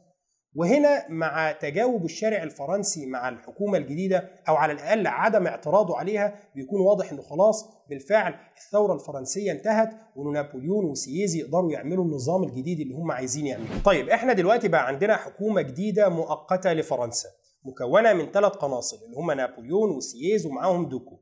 وهنا 0.58 1.08
مع 1.08 1.52
تجاوب 1.52 2.04
الشارع 2.04 2.42
الفرنسي 2.42 3.06
مع 3.06 3.28
الحكومة 3.28 3.78
الجديدة 3.78 4.30
أو 4.48 4.54
على 4.54 4.72
الأقل 4.72 5.06
عدم 5.06 5.46
اعتراضه 5.46 5.96
عليها 5.96 6.34
بيكون 6.54 6.80
واضح 6.80 7.12
إنه 7.12 7.22
خلاص 7.22 7.68
بالفعل 7.90 8.34
الثورة 8.56 8.94
الفرنسية 8.94 9.52
انتهت 9.52 9.90
وإنه 10.16 10.30
نابليون 10.30 10.84
وسييزي 10.84 11.38
يقدروا 11.38 11.72
يعملوا 11.72 12.04
النظام 12.04 12.44
الجديد 12.44 12.80
اللي 12.80 12.94
هم 12.94 13.10
عايزين 13.12 13.46
يعملوه. 13.46 13.82
طيب 13.84 14.08
إحنا 14.08 14.32
دلوقتي 14.32 14.68
بقى 14.68 14.86
عندنا 14.86 15.16
حكومة 15.16 15.62
جديدة 15.62 16.08
مؤقتة 16.08 16.72
لفرنسا 16.72 17.28
مكونة 17.64 18.12
من 18.12 18.32
ثلاث 18.32 18.52
قناصل 18.52 18.96
اللي 19.04 19.16
هم 19.16 19.30
نابليون 19.30 19.90
وسييز 19.90 20.46
ومعاهم 20.46 20.88
دوكو. 20.88 21.18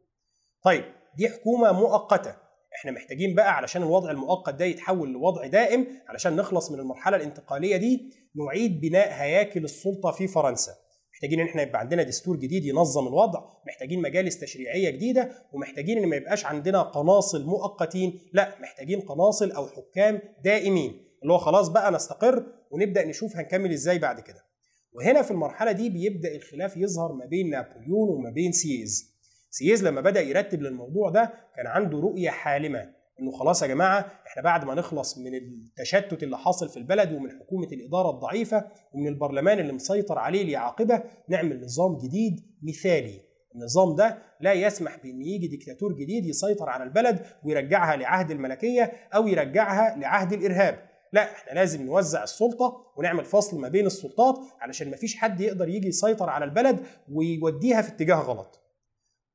طيب 0.64 0.85
دي 1.16 1.28
حكومة 1.28 1.73
مؤقتة 1.73 2.35
إحنا 2.76 2.92
محتاجين 2.92 3.35
بقى 3.35 3.56
علشان 3.56 3.83
الوضع 3.83 4.11
المؤقت 4.11 4.54
ده 4.54 4.64
يتحول 4.64 5.12
لوضع 5.12 5.47
دائم 5.47 5.87
علشان 6.09 6.37
نخلص 6.37 6.71
من 6.71 6.80
المرحلة 6.80 7.16
الانتقالية 7.16 7.76
دي 7.76 8.11
نعيد 8.35 8.80
بناء 8.80 9.09
هياكل 9.12 9.64
السلطة 9.64 10.11
في 10.11 10.26
فرنسا. 10.28 10.73
محتاجين 11.12 11.40
إن 11.40 11.47
إحنا 11.47 11.62
يبقى 11.62 11.80
عندنا 11.80 12.02
دستور 12.02 12.37
جديد 12.37 12.64
ينظم 12.64 13.06
الوضع 13.09 13.40
محتاجين 13.66 14.02
مجالس 14.02 14.38
تشريعية 14.40 14.90
جديدة 14.90 15.30
ومحتاجين 15.52 15.99
إن 15.99 16.06
ما 16.09 16.16
يبقاش 16.16 16.45
عندنا 16.47 16.83
قناصل 16.83 17.45
مؤقتين 17.47 18.21
لا 18.33 18.54
محتاجين 18.61 19.00
قناصل 19.00 19.50
أو 19.50 19.66
حكام 19.66 20.21
دائمين. 20.45 20.90
اللي 21.23 21.33
هو 21.33 21.38
خلاص 21.38 21.68
بقى 21.68 21.92
نستقر 21.92 22.47
ونبدأ 22.71 23.04
نشوف 23.04 23.37
هنكمل 23.37 23.73
إزاي 23.73 23.99
بعد 23.99 24.21
كده. 24.21 24.45
وهنا 24.92 25.23
في 25.23 25.30
المرحلة 25.30 25.73
دي 25.73 25.88
بيبدأ 25.90 26.35
الخلاف 26.37 26.76
يظهر 26.76 27.12
ما 27.12 27.25
بين 27.26 27.50
نابليون 27.50 28.09
وما 28.09 28.30
بين 28.30 28.52
سييز. 28.52 29.15
سييز 29.57 29.85
لما 29.85 30.01
بدأ 30.01 30.21
يرتب 30.21 30.63
للموضوع 30.63 31.11
ده 31.11 31.33
كان 31.57 31.67
عنده 31.67 31.99
رؤية 31.99 32.31
حالمة. 32.31 32.93
إنه 33.21 33.31
خلاص 33.31 33.63
يا 33.63 33.67
جماعة 33.67 34.13
إحنا 34.27 34.43
بعد 34.43 34.65
ما 34.65 34.75
نخلص 34.75 35.19
من 35.19 35.35
التشتت 35.35 36.23
اللي 36.23 36.39
حاصل 36.39 36.69
في 36.69 36.77
البلد 36.77 37.13
ومن 37.13 37.31
حكومة 37.31 37.67
الإدارة 37.67 38.11
الضعيفة 38.11 38.65
ومن 38.93 39.09
البرلمان 39.09 39.59
اللي 39.59 39.73
مسيطر 39.73 40.19
عليه 40.19 40.45
اليعاقبة 40.45 41.02
نعمل 41.29 41.65
نظام 41.65 41.97
جديد 41.97 42.41
مثالي. 42.63 43.21
النظام 43.55 43.95
ده 43.95 44.19
لا 44.41 44.53
يسمح 44.53 44.97
بإن 45.03 45.23
يجي 45.23 45.47
ديكتاتور 45.47 45.93
جديد 45.93 46.27
يسيطر 46.27 46.69
على 46.69 46.85
البلد 46.85 47.21
ويرجعها 47.45 47.97
لعهد 47.97 48.31
الملكية 48.31 48.93
أو 49.15 49.27
يرجعها 49.27 49.97
لعهد 49.99 50.33
الإرهاب. 50.33 50.79
لا 51.13 51.23
إحنا 51.23 51.53
لازم 51.53 51.83
نوزع 51.87 52.23
السلطة 52.23 52.93
ونعمل 52.97 53.25
فصل 53.25 53.61
ما 53.61 53.69
بين 53.69 53.87
السلطات 53.87 54.39
علشان 54.61 54.91
ما 54.91 54.97
فيش 54.97 55.17
حد 55.17 55.41
يقدر 55.41 55.69
يجي 55.69 55.89
يسيطر 55.89 56.31
على 56.31 56.45
البلد 56.45 56.81
ويوديها 57.13 57.83
في 57.83 57.89
اتجاه 57.89 58.17
غلط. 58.21 58.65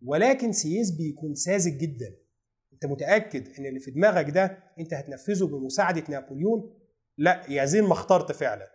ولكن 0.05 0.51
سييز 0.51 0.91
بيكون 0.91 1.35
ساذج 1.35 1.77
جدا. 1.77 2.15
أنت 2.73 2.85
متأكد 2.85 3.47
إن 3.59 3.65
اللي 3.65 3.79
في 3.79 3.91
دماغك 3.91 4.29
ده 4.29 4.57
أنت 4.79 4.93
هتنفذه 4.93 5.45
بمساعدة 5.45 6.03
نابليون؟ 6.09 6.73
لا 7.17 7.43
يا 7.49 7.65
زين 7.65 7.83
ما 7.83 7.93
اخترت 7.93 8.31
فعلا. 8.31 8.67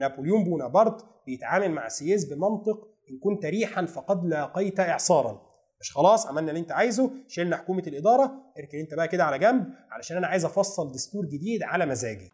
نابليون 0.00 0.44
بونابرت 0.44 1.04
بيتعامل 1.26 1.70
مع 1.70 1.88
سييز 1.88 2.24
بمنطق 2.24 2.88
إن 3.10 3.18
كنت 3.18 3.44
ريحا 3.44 3.86
فقد 3.86 4.24
لاقيت 4.24 4.80
اعصارا. 4.80 5.46
مش 5.80 5.92
خلاص 5.92 6.26
عملنا 6.26 6.50
اللي 6.50 6.60
أنت 6.60 6.72
عايزه 6.72 7.10
شلنا 7.28 7.56
حكومة 7.56 7.82
الإدارة. 7.86 8.52
اركن 8.58 8.78
أنت 8.78 8.94
بقى 8.94 9.08
كده 9.08 9.24
على 9.24 9.38
جنب 9.38 9.66
علشان 9.90 10.16
أنا 10.16 10.26
عايز 10.26 10.44
أفصل 10.44 10.92
دستور 10.92 11.26
جديد 11.26 11.62
على 11.62 11.86
مزاجي. 11.86 12.32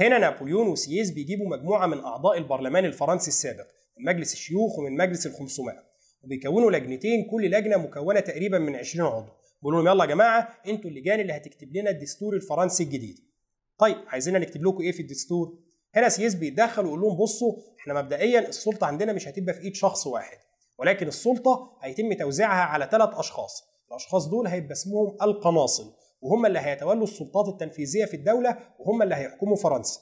هنا 0.00 0.18
نابليون 0.18 0.66
وسييز 0.68 1.10
بيجيبوا 1.10 1.48
مجموعة 1.48 1.86
من 1.86 1.98
أعضاء 1.98 2.38
البرلمان 2.38 2.84
الفرنسي 2.84 3.28
السابق 3.28 3.66
من 3.98 4.04
مجلس 4.14 4.32
الشيوخ 4.32 4.78
ومن 4.78 4.96
مجلس 4.96 5.26
ال 5.26 5.32
500 5.32 5.74
وبيكونوا 6.24 6.70
لجنتين 6.70 7.28
كل 7.30 7.50
لجنة 7.50 7.76
مكونة 7.76 8.20
تقريبا 8.20 8.58
من 8.58 8.76
20 8.76 9.08
عضو. 9.08 9.32
بيقولوا 9.62 9.82
لهم 9.82 9.92
يلا 9.94 10.04
يا 10.04 10.08
جماعة 10.08 10.48
أنتوا 10.66 10.90
اللجان 10.90 11.20
اللي 11.20 11.32
هتكتب 11.32 11.76
لنا 11.76 11.90
الدستور 11.90 12.34
الفرنسي 12.36 12.82
الجديد. 12.82 13.18
طيب 13.78 13.96
عايزيننا 14.06 14.38
نكتب 14.38 14.64
لكم 14.66 14.80
إيه 14.82 14.92
في 14.92 15.02
الدستور؟ 15.02 15.58
هنا 15.94 16.08
سياس 16.08 16.34
بيتدخل 16.34 16.84
ويقول 16.84 17.00
لهم 17.00 17.16
بصوا 17.16 17.56
إحنا 17.80 17.94
مبدئيا 17.94 18.48
السلطة 18.48 18.86
عندنا 18.86 19.12
مش 19.12 19.28
هتبقى 19.28 19.54
في 19.54 19.60
ايد 19.60 19.74
شخص 19.74 20.06
واحد 20.06 20.38
ولكن 20.78 21.08
السلطة 21.08 21.78
هيتم 21.82 22.12
توزيعها 22.12 22.64
على 22.64 22.88
ثلاث 22.90 23.08
أشخاص. 23.14 23.64
الأشخاص 23.90 24.28
دول 24.28 24.46
هيبقى 24.46 24.72
اسمهم 24.72 25.16
القناصل 25.22 25.92
وهم 26.20 26.46
اللي 26.46 26.58
هيتولوا 26.58 27.04
السلطات 27.04 27.48
التنفيذية 27.48 28.04
في 28.04 28.14
الدولة 28.16 28.58
وهم 28.78 29.02
اللي 29.02 29.14
هيحكموا 29.14 29.56
فرنسا. 29.56 30.00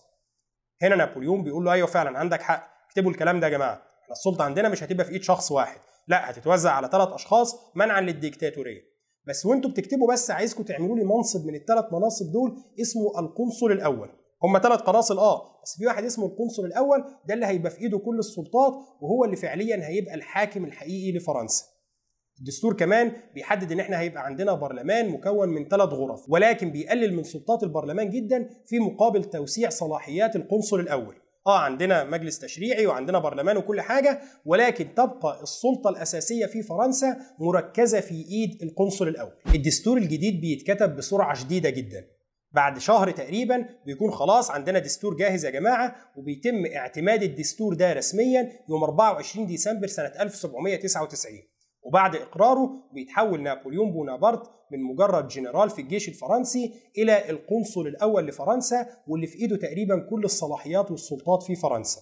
هنا 0.82 0.96
نابليون 0.96 1.42
بيقول 1.44 1.64
له 1.64 1.72
أيوه 1.72 1.86
فعلا 1.86 2.18
عندك 2.18 2.42
حق. 2.42 2.68
اكتبوا 2.88 3.10
الكلام 3.10 3.40
ده 3.40 3.46
يا 3.46 3.52
جماعة. 3.52 3.82
إحنا 4.02 4.12
السلطة 4.12 4.44
عندنا 4.44 4.68
مش 4.68 4.82
هتبقى 4.82 5.04
في 5.06 5.12
ايد 5.12 5.22
شخص 5.22 5.52
واحد. 5.52 5.80
لا 6.08 6.30
هتتوزع 6.30 6.70
على 6.70 6.88
ثلاث 6.92 7.08
أشخاص 7.08 7.56
منعا 7.76 8.00
للديكتاتورية. 8.00 8.80
بس 9.28 9.46
وانتوا 9.46 9.70
بتكتبوا 9.70 10.12
بس 10.12 10.30
عايزكم 10.30 10.62
تعملوا 10.62 10.96
لي 10.96 11.04
منصب 11.04 11.46
من 11.46 11.54
الثلاث 11.54 11.84
مناصب 11.92 12.32
دول 12.32 12.56
اسمه 12.80 13.18
القنصل 13.18 13.72
الأول. 13.72 14.08
هم 14.44 14.58
ثلاث 14.58 14.80
قناصل 14.80 15.18
آه 15.18 15.60
بس 15.62 15.76
في 15.78 15.86
واحد 15.86 16.04
اسمه 16.04 16.26
القنصل 16.26 16.64
الأول 16.64 17.04
ده 17.28 17.34
اللي 17.34 17.46
هيبقى 17.46 17.70
في 17.70 17.78
إيده 17.80 17.98
كل 17.98 18.18
السلطات 18.18 18.72
وهو 19.00 19.24
اللي 19.24 19.36
فعليا 19.36 19.88
هيبقى 19.88 20.14
الحاكم 20.14 20.64
الحقيقي 20.64 21.18
لفرنسا. 21.18 21.64
الدستور 22.38 22.76
كمان 22.76 23.12
بيحدد 23.34 23.72
إن 23.72 23.80
إحنا 23.80 24.00
هيبقى 24.00 24.24
عندنا 24.24 24.54
برلمان 24.54 25.08
مكون 25.08 25.48
من 25.48 25.68
ثلاث 25.68 25.88
غرف 25.88 26.20
ولكن 26.28 26.70
بيقلل 26.72 27.14
من 27.14 27.22
سلطات 27.22 27.62
البرلمان 27.62 28.10
جدا 28.10 28.48
في 28.66 28.78
مقابل 28.78 29.24
توسيع 29.24 29.68
صلاحيات 29.68 30.36
القنصل 30.36 30.80
الأول. 30.80 31.14
آه 31.46 31.58
عندنا 31.58 32.04
مجلس 32.04 32.38
تشريعي 32.38 32.86
وعندنا 32.86 33.18
برلمان 33.18 33.56
وكل 33.56 33.80
حاجة 33.80 34.20
ولكن 34.44 34.94
تبقى 34.94 35.42
السلطة 35.42 35.90
الأساسية 35.90 36.46
في 36.46 36.62
فرنسا 36.62 37.16
مركزة 37.38 38.00
في 38.00 38.14
إيد 38.14 38.62
القنصل 38.62 39.08
الأول. 39.08 39.32
الدستور 39.54 39.96
الجديد 39.98 40.40
بيتكتب 40.40 40.96
بسرعة 40.96 41.34
شديدة 41.34 41.70
جدا. 41.70 42.06
بعد 42.52 42.78
شهر 42.78 43.10
تقريبا 43.10 43.66
بيكون 43.86 44.10
خلاص 44.10 44.50
عندنا 44.50 44.78
دستور 44.78 45.14
جاهز 45.16 45.44
يا 45.44 45.50
جماعة 45.50 45.96
وبيتم 46.16 46.66
اعتماد 46.76 47.22
الدستور 47.22 47.74
ده 47.74 47.92
رسميا 47.92 48.48
يوم 48.68 48.84
24 48.84 49.46
ديسمبر 49.46 49.86
سنة 49.86 50.06
1799 50.20 51.38
وبعد 51.82 52.16
إقراره 52.16 52.70
بيتحول 52.94 53.42
نابليون 53.42 53.92
بونابرت 53.92 54.42
من 54.72 54.82
مجرد 54.82 55.28
جنرال 55.28 55.70
في 55.70 55.82
الجيش 55.82 56.08
الفرنسي 56.08 56.72
إلى 56.98 57.30
القنصل 57.30 57.86
الأول 57.86 58.26
لفرنسا 58.26 58.86
واللي 59.08 59.26
في 59.26 59.38
إيده 59.38 59.56
تقريبا 59.56 60.06
كل 60.10 60.24
الصلاحيات 60.24 60.90
والسلطات 60.90 61.42
في 61.42 61.54
فرنسا. 61.54 62.00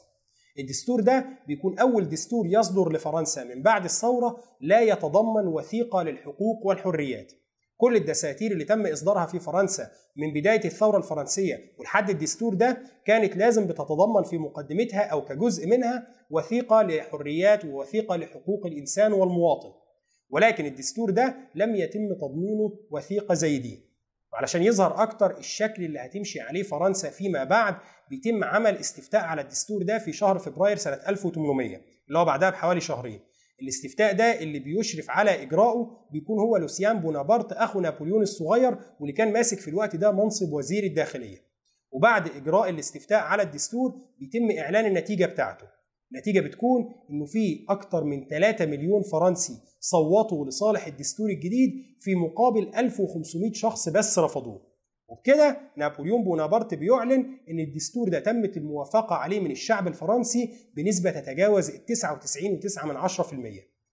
الدستور 0.58 1.00
ده 1.00 1.24
بيكون 1.46 1.78
أول 1.78 2.08
دستور 2.08 2.46
يصدر 2.46 2.92
لفرنسا 2.92 3.44
من 3.44 3.62
بعد 3.62 3.84
الثورة 3.84 4.36
لا 4.60 4.80
يتضمن 4.80 5.46
وثيقة 5.46 6.02
للحقوق 6.02 6.66
والحريات. 6.66 7.32
كل 7.76 7.96
الدساتير 7.96 8.52
اللي 8.52 8.64
تم 8.64 8.86
إصدارها 8.86 9.26
في 9.26 9.38
فرنسا 9.38 9.90
من 10.16 10.32
بداية 10.32 10.64
الثورة 10.64 10.98
الفرنسية 10.98 11.58
ولحد 11.78 12.10
الدستور 12.10 12.54
ده 12.54 12.82
كانت 13.04 13.36
لازم 13.36 13.66
بتتضمن 13.66 14.22
في 14.22 14.38
مقدمتها 14.38 15.00
أو 15.00 15.24
كجزء 15.24 15.66
منها 15.68 16.06
وثيقة 16.30 16.82
للحريات 16.82 17.64
ووثيقة 17.64 18.16
لحقوق 18.16 18.66
الإنسان 18.66 19.12
والمواطن. 19.12 19.72
ولكن 20.30 20.66
الدستور 20.66 21.10
ده 21.10 21.37
لم 21.54 21.76
يتم 21.76 22.14
تضمينه 22.20 22.78
وثيقه 22.90 23.34
زي 23.34 23.58
دي. 23.58 23.90
وعلشان 24.32 24.62
يظهر 24.62 25.02
أكتر 25.02 25.38
الشكل 25.38 25.84
اللي 25.84 25.99
هتمشي 25.99 26.40
عليه 26.40 26.62
فرنسا 26.62 27.10
فيما 27.10 27.44
بعد 27.44 27.76
بيتم 28.10 28.44
عمل 28.44 28.76
استفتاء 28.76 29.20
على 29.20 29.40
الدستور 29.42 29.82
ده 29.82 29.99
في 29.99 30.12
شهر 30.12 30.38
فبراير 30.38 30.76
سنة 30.76 30.94
1800 31.08 31.80
اللي 32.08 32.18
هو 32.18 32.25
بعدها 32.25 32.50
بحوالي 32.50 32.80
شهرين. 32.80 33.20
الاستفتاء 33.62 34.12
ده 34.14 34.40
اللي 34.40 34.58
بيشرف 34.58 35.10
على 35.10 35.42
اجراءه 35.42 36.08
بيكون 36.12 36.38
هو 36.38 36.56
لوسيان 36.56 37.00
بونابرت 37.00 37.52
أخو 37.52 37.80
نابليون 37.80 38.22
الصغير 38.22 38.76
واللي 39.00 39.12
كان 39.12 39.32
ماسك 39.32 39.58
في 39.58 39.68
الوقت 39.68 39.96
ده 39.96 40.12
منصب 40.12 40.52
وزير 40.52 40.84
الداخلية. 40.84 41.38
وبعد 41.90 42.28
إجراء 42.28 42.68
الاستفتاء 42.70 43.18
على 43.18 43.42
الدستور 43.42 43.94
بيتم 44.18 44.58
إعلان 44.58 44.87
النتيجة 44.87 45.26
بتاعته. 45.26 45.66
النتيجة 46.12 46.40
بتكون 46.40 46.92
إنه 47.10 47.24
في 47.26 47.64
أكتر 47.68 48.04
من 48.04 48.26
3 48.26 48.66
مليون 48.66 49.02
فرنسي 49.02 49.52
صوتوا 49.80 50.46
لصالح 50.46 50.86
الدستور 50.86 51.30
الجديد 51.30 51.70
في 52.00 52.14
مقابل 52.14 52.70
1500 52.76 53.52
شخص 53.52 53.88
بس 53.88 54.18
رفضوه. 54.18 54.70
وبكده 55.08 55.60
نابليون 55.76 56.24
بونابرت 56.24 56.74
بيعلن 56.74 57.38
إن 57.50 57.60
الدستور 57.60 58.08
ده 58.08 58.20
تمت 58.20 58.56
الموافقة 58.56 59.14
عليه 59.14 59.40
من 59.40 59.50
الشعب 59.50 59.88
الفرنسي 59.88 60.50
بنسبة 60.76 61.10
تتجاوز 61.10 61.70
99.9% 61.70 61.74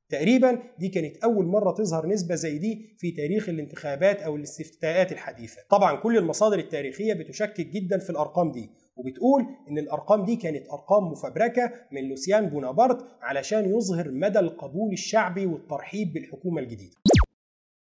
تقريبا 0.10 0.60
دي 0.80 0.88
كانت 0.90 1.18
أول 1.18 1.46
مرة 1.46 1.72
تظهر 1.72 2.08
نسبة 2.08 2.36
زي 2.36 2.58
دي 2.58 2.96
في 2.98 3.12
تاريخ 3.12 3.50
الانتخابات 3.50 4.22
أو 4.22 4.36
الاستفتاءات 4.36 5.12
الحديثة. 5.12 5.62
طبعا 5.70 5.96
كل 5.96 6.18
المصادر 6.18 6.60
التاريخية 6.60 7.14
بتشكك 7.14 7.68
جدا 7.68 7.98
في 7.98 8.10
الأرقام 8.10 8.52
دي 8.52 8.70
وبتقول 8.96 9.46
إن 9.70 9.78
الأرقام 9.78 10.26
دي 10.26 10.36
كانت 10.36 10.70
أرقام 10.70 11.04
مفبركة 11.04 11.72
من 11.92 12.10
لوسيان 12.10 12.50
بونابرت 12.50 13.06
علشان 13.22 13.70
يظهر 13.78 14.12
مدى 14.12 14.40
القبول 14.40 14.94
الشعبي 14.94 15.46
والترحيب 15.46 16.14
بالحكومة 16.14 16.62
الجديدة. 16.62 16.96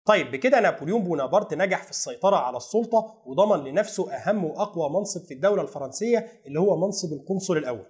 طيب 0.06 0.30
بكده 0.30 0.60
نابليون 0.60 1.02
بونابرت 1.04 1.54
نجح 1.54 1.82
في 1.82 1.90
السيطرة 1.90 2.36
على 2.36 2.56
السلطة 2.56 3.22
وضمن 3.26 3.64
لنفسه 3.64 4.12
أهم 4.12 4.44
وأقوى 4.44 4.90
منصب 4.90 5.20
في 5.24 5.34
الدولة 5.34 5.62
الفرنسية 5.62 6.26
اللي 6.46 6.60
هو 6.60 6.76
منصب 6.86 7.12
القنصل 7.12 7.56
الأول. 7.56 7.86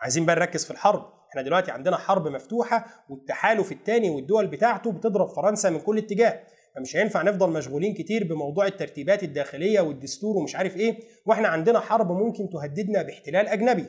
عايزين 0.00 0.26
بقى 0.26 0.36
نركز 0.36 0.64
في 0.64 0.70
الحرب، 0.70 1.12
إحنا 1.34 1.42
دلوقتي 1.42 1.70
عندنا 1.70 1.96
حرب 1.96 2.28
مفتوحة 2.28 2.86
والتحالف 3.08 3.72
الثاني 3.72 4.10
والدول 4.10 4.46
بتاعته 4.46 4.92
بتضرب 4.92 5.28
فرنسا 5.28 5.70
من 5.70 5.80
كل 5.80 5.98
اتجاه، 5.98 6.40
فمش 6.76 6.96
هينفع 6.96 7.22
نفضل 7.22 7.50
مشغولين 7.50 7.94
كتير 7.94 8.24
بموضوع 8.24 8.66
الترتيبات 8.66 9.22
الداخلية 9.22 9.80
والدستور 9.80 10.36
ومش 10.36 10.56
عارف 10.56 10.76
إيه، 10.76 10.98
وإحنا 11.26 11.48
عندنا 11.48 11.80
حرب 11.80 12.12
ممكن 12.12 12.48
تهددنا 12.52 13.02
باحتلال 13.02 13.48
أجنبي. 13.48 13.86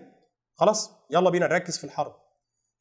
خلاص 0.55 0.91
يلا 1.11 1.29
بينا 1.29 1.47
نركز 1.47 1.77
في 1.77 1.83
الحرب. 1.83 2.13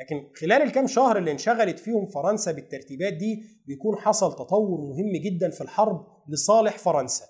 لكن 0.01 0.31
خلال 0.37 0.63
الكام 0.63 0.87
شهر 0.87 1.19
اللي 1.19 1.31
انشغلت 1.31 1.79
فيهم 1.79 2.07
فرنسا 2.07 2.53
بالترتيبات 2.53 3.13
دي 3.13 3.43
بيكون 3.67 3.97
حصل 3.99 4.33
تطور 4.33 4.81
مهم 4.81 5.13
جدا 5.25 5.51
في 5.51 5.61
الحرب 5.61 6.07
لصالح 6.29 6.79
فرنسا. 6.79 7.25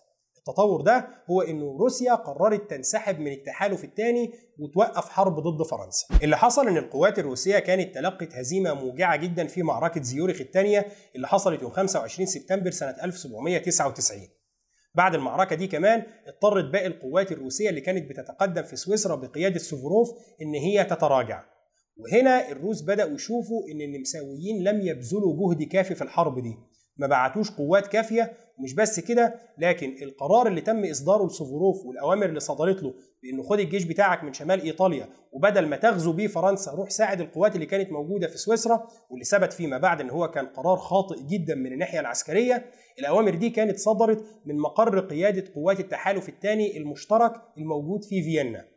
التطور 0.48 0.80
ده 0.80 1.08
هو 1.30 1.42
انه 1.42 1.76
روسيا 1.80 2.14
قررت 2.14 2.70
تنسحب 2.70 3.20
من 3.20 3.32
التحالف 3.32 3.84
الثاني 3.84 4.32
وتوقف 4.58 5.08
حرب 5.08 5.40
ضد 5.40 5.62
فرنسا. 5.66 6.06
اللي 6.22 6.36
حصل 6.36 6.68
إن 6.68 6.76
القوات 6.76 7.18
الروسية 7.18 7.58
كانت 7.58 7.94
تلقت 7.94 8.34
هزيمة 8.34 8.74
موجعة 8.74 9.16
جدا 9.16 9.46
في 9.46 9.62
معركة 9.62 10.02
زيورخ 10.02 10.40
الثانية 10.40 10.86
اللي 11.16 11.28
حصلت 11.28 11.62
يوم 11.62 11.70
25 11.70 12.26
سبتمبر 12.26 12.70
سنة 12.70 12.96
1799. 13.04 14.28
بعد 14.94 15.14
المعركة 15.14 15.56
دي 15.56 15.66
كمان 15.66 16.02
اضطرت 16.26 16.64
باقي 16.64 16.86
القوات 16.86 17.32
الروسية 17.32 17.70
اللي 17.70 17.80
كانت 17.80 18.10
بتتقدم 18.10 18.62
في 18.62 18.76
سويسرا 18.76 19.14
بقيادة 19.16 19.58
سوفروف 19.58 20.08
إن 20.42 20.54
هي 20.54 20.84
تتراجع 20.84 21.44
وهنا 21.96 22.48
الروس 22.50 22.82
بدأوا 22.82 23.14
يشوفوا 23.14 23.62
إن 23.72 23.80
النمساويين 23.80 24.64
لم 24.64 24.80
يبذلوا 24.80 25.54
جهد 25.54 25.62
كافي 25.62 25.94
في 25.94 26.02
الحرب 26.02 26.42
دي 26.42 26.54
ما 26.96 27.06
بعتوش 27.06 27.50
قوات 27.50 27.86
كافية 27.86 28.32
ومش 28.58 28.74
بس 28.74 29.00
كده 29.00 29.34
لكن 29.58 29.96
القرار 30.02 30.46
اللي 30.46 30.60
تم 30.60 30.84
إصداره 30.84 31.26
لسوفوروف 31.26 31.84
والأوامر 31.86 32.26
اللي 32.26 32.40
صدرت 32.40 32.82
له 32.82 32.94
بإنه 33.22 33.42
خد 33.42 33.60
الجيش 33.60 33.84
بتاعك 33.84 34.24
من 34.24 34.32
شمال 34.32 34.62
إيطاليا 34.62 35.08
وبدل 35.32 35.66
ما 35.66 35.76
تغزو 35.76 36.12
بيه 36.12 36.26
فرنسا 36.26 36.72
روح 36.72 36.90
ساعد 36.90 37.20
القوات 37.20 37.54
اللي 37.54 37.66
كانت 37.66 37.92
موجودة 37.92 38.26
في 38.26 38.38
سويسرا 38.38 38.86
واللي 39.10 39.24
ثبت 39.24 39.52
فيما 39.52 39.78
بعد 39.78 40.00
إن 40.00 40.10
هو 40.10 40.30
كان 40.30 40.46
قرار 40.46 40.76
خاطئ 40.76 41.22
جدا 41.22 41.54
من 41.54 41.72
الناحية 41.72 42.00
العسكرية. 42.00 42.66
الأوامر 42.98 43.34
دي 43.34 43.50
كانت 43.50 43.78
صدرت 43.78 44.24
من 44.46 44.58
مقر 44.58 45.00
قيادة 45.00 45.44
قوات 45.54 45.80
التحالف 45.80 46.28
الثاني 46.28 46.76
المشترك 46.76 47.32
الموجود 47.58 48.04
في 48.04 48.22
فيينا. 48.22 48.73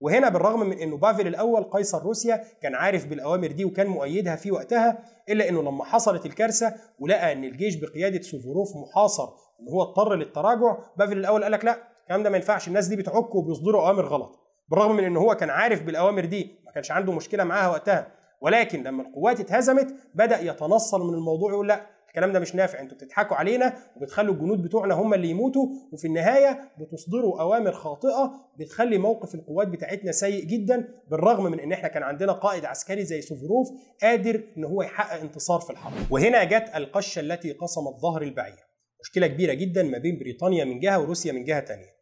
وهنا 0.00 0.28
بالرغم 0.28 0.60
من 0.60 0.78
إنه 0.78 0.96
بافل 0.96 1.26
الأول 1.26 1.62
قيصر 1.62 2.02
روسيا 2.02 2.44
كان 2.62 2.74
عارف 2.74 3.06
بالأوامر 3.06 3.46
دي 3.46 3.64
وكان 3.64 3.86
مؤيدها 3.86 4.36
في 4.36 4.50
وقتها 4.50 4.98
إلا 5.28 5.48
إنه 5.48 5.62
لما 5.62 5.84
حصلت 5.84 6.26
الكارثة 6.26 6.74
ولقى 6.98 7.32
إن 7.32 7.44
الجيش 7.44 7.74
بقيادة 7.74 8.22
سوفوروف 8.22 8.68
محاصر 8.76 9.28
إن 9.60 9.68
هو 9.68 9.82
اضطر 9.82 10.14
للتراجع 10.14 10.76
بافل 10.96 11.18
الأول 11.18 11.42
قال 11.42 11.52
لك 11.52 11.64
لا 11.64 11.78
الكلام 12.02 12.22
ده 12.22 12.30
ما 12.30 12.36
ينفعش 12.36 12.68
الناس 12.68 12.86
دي 12.86 12.96
بتعك 12.96 13.34
وبيصدروا 13.34 13.82
أوامر 13.86 14.06
غلط. 14.06 14.38
بالرغم 14.70 14.96
من 14.96 15.04
ان 15.04 15.16
هو 15.16 15.34
كان 15.34 15.50
عارف 15.50 15.82
بالأوامر 15.82 16.24
دي 16.24 16.60
ما 16.66 16.72
كانش 16.72 16.90
عنده 16.90 17.12
مشكلة 17.12 17.44
معاها 17.44 17.68
وقتها 17.68 18.06
ولكن 18.40 18.82
لما 18.82 19.02
القوات 19.02 19.40
اتهزمت 19.40 19.94
بدأ 20.14 20.40
يتنصل 20.40 21.00
من 21.08 21.14
الموضوع 21.14 21.52
يقول 21.52 21.68
لا 21.68 21.86
الكلام 22.16 22.32
ده 22.32 22.40
مش 22.40 22.54
نافع. 22.54 22.80
أنتوا 22.80 22.96
بتضحكوا 22.96 23.36
علينا 23.36 23.76
وبتخلوا 23.96 24.34
الجنود 24.34 24.62
بتوعنا 24.62 24.94
هم 24.94 25.14
اللي 25.14 25.28
يموتوا 25.30 25.66
وفي 25.92 26.06
النهاية 26.06 26.72
بتصدروا 26.78 27.40
أوامر 27.40 27.72
خاطئة 27.72 28.32
بتخلي 28.58 28.98
موقف 28.98 29.34
القوات 29.34 29.68
بتاعتنا 29.68 30.12
سيء 30.12 30.44
جدا 30.44 30.88
بالرغم 31.10 31.44
من 31.44 31.60
إن 31.60 31.72
إحنا 31.72 31.88
كان 31.88 32.02
عندنا 32.02 32.32
قائد 32.32 32.64
عسكري 32.64 33.04
زي 33.04 33.22
سوفروف 33.22 33.68
قادر 34.02 34.42
إن 34.56 34.64
هو 34.64 34.82
يحقق 34.82 35.20
انتصار 35.20 35.60
في 35.60 35.70
الحرب. 35.70 35.92
وهنا 36.10 36.44
جت 36.44 36.70
القشة 36.74 37.20
التي 37.20 37.52
قصمت 37.52 38.00
ظهر 38.02 38.22
البعير. 38.22 38.58
مشكلة 39.00 39.26
كبيرة 39.26 39.52
جدا 39.54 39.82
ما 39.82 39.98
بين 39.98 40.18
بريطانيا 40.18 40.64
من 40.64 40.80
جهة 40.80 41.00
وروسيا 41.00 41.32
من 41.32 41.44
جهة 41.44 41.64
ثانية 41.64 41.96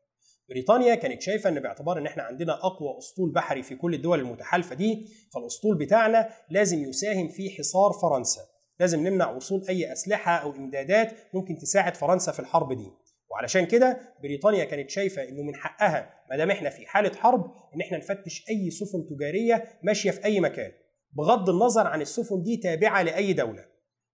بريطانيا 0.48 0.94
كانت 0.94 1.22
شايفة 1.22 1.50
إن 1.50 1.60
باعتبار 1.60 1.98
إن 1.98 2.06
إحنا 2.06 2.22
عندنا 2.22 2.52
أقوى 2.52 2.98
أسطول 2.98 3.32
بحري 3.32 3.62
في 3.62 3.76
كل 3.76 3.94
الدول 3.94 4.20
المتحالفة 4.20 4.74
دي 4.74 5.06
فالأسطول 5.34 5.78
بتاعنا 5.78 6.28
لازم 6.50 6.78
يساهم 6.84 7.28
في 7.28 7.50
حصار 7.50 7.92
فرنسا. 8.02 8.40
لازم 8.80 9.06
نمنع 9.06 9.30
وصول 9.30 9.64
أي 9.68 9.92
أسلحة 9.92 10.36
أو 10.36 10.50
إمدادات 10.50 11.12
ممكن 11.34 11.58
تساعد 11.58 11.96
فرنسا 11.96 12.32
في 12.32 12.40
الحرب 12.40 12.72
دي. 12.72 12.90
وعلشان 13.30 13.66
كده 13.66 13.98
بريطانيا 14.22 14.64
كانت 14.64 14.90
شايفة 14.90 15.28
إنه 15.28 15.42
من 15.42 15.54
حقها 15.54 16.10
ما 16.30 16.36
دام 16.36 16.50
إحنا 16.50 16.70
في 16.70 16.86
حالة 16.86 17.16
حرب 17.16 17.44
إن 17.74 17.80
إحنا 17.80 17.98
نفتش 17.98 18.44
أي 18.50 18.70
سفن 18.70 19.06
تجارية 19.16 19.64
ماشية 19.82 20.10
في 20.10 20.24
أي 20.24 20.40
مكان 20.40 20.72
بغض 21.12 21.50
النظر 21.50 21.86
عن 21.86 22.02
السفن 22.02 22.42
دي 22.42 22.56
تابعة 22.56 23.02
لأي 23.02 23.32
دولة. 23.32 23.64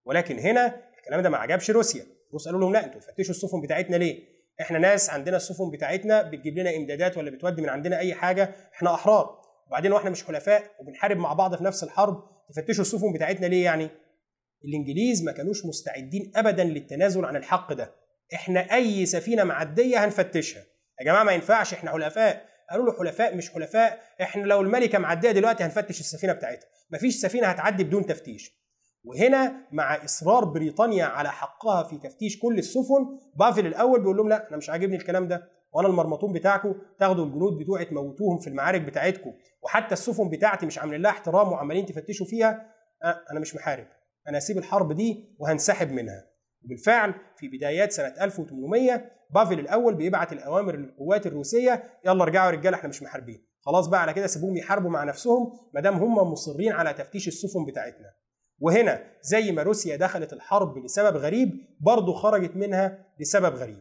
ولكن 0.04 0.38
هنا 0.38 0.82
الكلام 0.98 1.20
ده 1.22 1.28
ما 1.30 1.36
عجبش 1.36 1.70
روسيا. 1.70 2.04
روسيا 2.32 2.52
قالوا 2.52 2.60
لهم 2.60 2.72
لا 2.72 2.84
أنتوا 2.84 3.00
تفتشوا 3.00 3.34
السفن 3.34 3.60
بتاعتنا 3.60 3.96
ليه؟ 3.96 4.22
إحنا 4.60 4.78
ناس 4.78 5.10
عندنا 5.10 5.36
السفن 5.36 5.70
بتاعتنا 5.70 6.22
بتجيب 6.22 6.58
لنا 6.58 6.76
إمدادات 6.76 7.16
ولا 7.16 7.30
بتودي 7.30 7.62
من 7.62 7.68
عندنا 7.68 7.98
أي 7.98 8.14
حاجة 8.14 8.54
إحنا 8.74 8.94
أحرار. 8.94 9.40
وبعدين 9.66 9.92
وإحنا 9.92 10.10
مش 10.10 10.24
حلفاء 10.24 10.62
وبنحارب 10.80 11.16
مع 11.16 11.32
بعض 11.32 11.56
في 11.56 11.64
نفس 11.64 11.84
الحرب 11.84 12.22
تفتشوا 12.54 12.82
السفن 12.82 13.12
بتاعتنا 13.12 13.46
ليه 13.46 13.64
يعني؟ 13.64 13.90
الإنجليز 14.64 15.24
ما 15.24 15.32
كانوش 15.32 15.66
مستعدين 15.66 16.32
ابدا 16.36 16.64
للتنازل 16.64 17.24
عن 17.24 17.36
الحق 17.36 17.72
ده. 17.72 17.94
إحنا 18.34 18.74
أي 18.74 19.06
سفينة 19.06 19.44
معدية 19.44 20.04
هنفتشها. 20.04 20.62
يا 21.00 21.04
جماعة 21.04 21.24
ما 21.24 21.32
ينفعش 21.32 21.74
إحنا 21.74 21.90
حلفاء. 21.90 22.46
قالوا 22.70 22.86
له 22.86 22.98
حلفاء 22.98 23.36
مش 23.36 23.50
حلفاء. 23.50 24.00
إحنا 24.22 24.42
لو 24.42 24.60
الملكة 24.60 24.98
معدية 24.98 25.30
دلوقتي 25.30 25.64
هنفتش 25.64 26.00
السفينة 26.00 26.32
بتاعتها. 26.32 26.68
مفيش 26.90 27.16
سفينة 27.16 27.46
هتعدي 27.46 27.84
بدون 27.84 28.06
تفتيش. 28.06 28.60
وهنا 29.04 29.52
مع 29.72 30.04
إصرار 30.04 30.44
بريطانيا 30.44 31.04
على 31.04 31.32
حقها 31.32 31.82
في 31.82 31.98
تفتيش 31.98 32.38
كل 32.38 32.58
السفن 32.58 33.18
بافل 33.36 33.66
الأول 33.66 34.00
بيقول 34.00 34.16
لهم 34.16 34.28
لا 34.28 34.48
أنا 34.48 34.56
مش 34.56 34.70
عاجبني 34.70 34.96
الكلام 34.96 35.28
ده. 35.28 35.50
وأنا 35.72 35.88
المرمطون 35.88 36.32
بتاعكم 36.32 36.74
تاخدوا 36.98 37.24
الجنود 37.24 37.58
بتوعي 37.58 37.84
تموتوهم 37.84 38.38
في 38.38 38.46
المعارك 38.46 38.80
بتاعتكم 38.80 39.32
وحتى 39.62 39.92
السفن 39.92 40.28
بتاعتي 40.28 40.66
مش 40.66 40.78
عاملين 40.78 41.02
لها 41.02 41.10
احترام 41.10 41.52
وعمالين 41.52 41.86
تفتشوا 41.86 42.26
فيها. 42.26 42.66
أنا 43.30 43.40
مش 43.40 43.54
محارب. 43.54 43.86
أنا 44.28 44.38
هسيب 44.38 44.58
الحرب 44.58 44.92
دي 44.92 45.34
وهنسحب 45.38 45.92
منها. 45.92 46.26
وبالفعل 46.64 47.14
في 47.36 47.48
بدايات 47.48 47.92
سنة 47.92 48.14
1800 48.20 49.10
بافل 49.34 49.58
الأول 49.60 49.94
بيبعت 49.94 50.32
الأوامر 50.32 50.76
للقوات 50.76 51.26
الروسية 51.26 51.84
يلا 52.06 52.22
ارجعوا 52.22 52.46
يا 52.52 52.56
رجالة 52.58 52.76
إحنا 52.76 52.88
مش 52.88 53.02
محاربين. 53.02 53.46
خلاص 53.60 53.86
بقى 53.86 54.02
على 54.02 54.12
كده 54.14 54.26
سيبوهم 54.26 54.56
يحاربوا 54.56 54.90
مع 54.90 55.04
نفسهم 55.04 55.52
ما 55.74 55.80
دام 55.80 55.94
هم 55.94 56.14
مصرين 56.32 56.72
على 56.72 56.92
تفتيش 56.94 57.28
السفن 57.28 57.64
بتاعتنا. 57.64 58.10
وهنا 58.58 59.04
زي 59.22 59.52
ما 59.52 59.62
روسيا 59.62 59.96
دخلت 59.96 60.32
الحرب 60.32 60.78
لسبب 60.78 61.16
غريب 61.16 61.50
برضه 61.80 62.12
خرجت 62.12 62.56
منها 62.56 63.06
لسبب 63.20 63.54
غريب. 63.54 63.80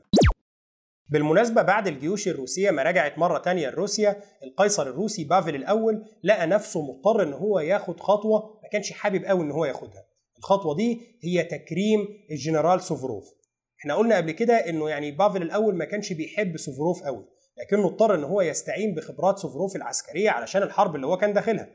بالمناسبة 1.11 1.61
بعد 1.61 1.87
الجيوش 1.87 2.27
الروسية 2.27 2.71
ما 2.71 2.83
رجعت 2.83 3.17
مرة 3.17 3.37
تانية 3.37 3.69
لروسيا 3.69 4.21
القيصر 4.43 4.87
الروسي 4.87 5.23
بافل 5.23 5.55
الأول 5.55 6.05
لقى 6.23 6.47
نفسه 6.47 6.81
مضطر 6.81 7.23
إن 7.23 7.33
هو 7.33 7.59
ياخد 7.59 7.99
خطوة 7.99 8.59
ما 8.63 8.69
كانش 8.71 8.91
حابب 8.91 9.25
قوي 9.25 9.41
إن 9.43 9.51
هو 9.51 9.65
ياخدها. 9.65 10.05
الخطوة 10.39 10.75
دي 10.75 11.01
هي 11.23 11.43
تكريم 11.43 12.07
الجنرال 12.31 12.81
سوفروف. 12.81 13.23
إحنا 13.79 13.95
قلنا 13.95 14.17
قبل 14.17 14.31
كده 14.31 14.53
إنه 14.53 14.89
يعني 14.89 15.11
بافل 15.11 15.41
الأول 15.41 15.75
ما 15.75 15.85
كانش 15.85 16.13
بيحب 16.13 16.57
سوفروف 16.57 17.03
قوي 17.03 17.25
لكنه 17.57 17.87
اضطر 17.87 18.15
إن 18.15 18.23
هو 18.23 18.41
يستعين 18.41 18.95
بخبرات 18.95 19.37
سوفروف 19.37 19.75
العسكرية 19.75 20.29
علشان 20.29 20.63
الحرب 20.63 20.95
اللي 20.95 21.07
هو 21.07 21.17
كان 21.17 21.33
داخلها. 21.33 21.67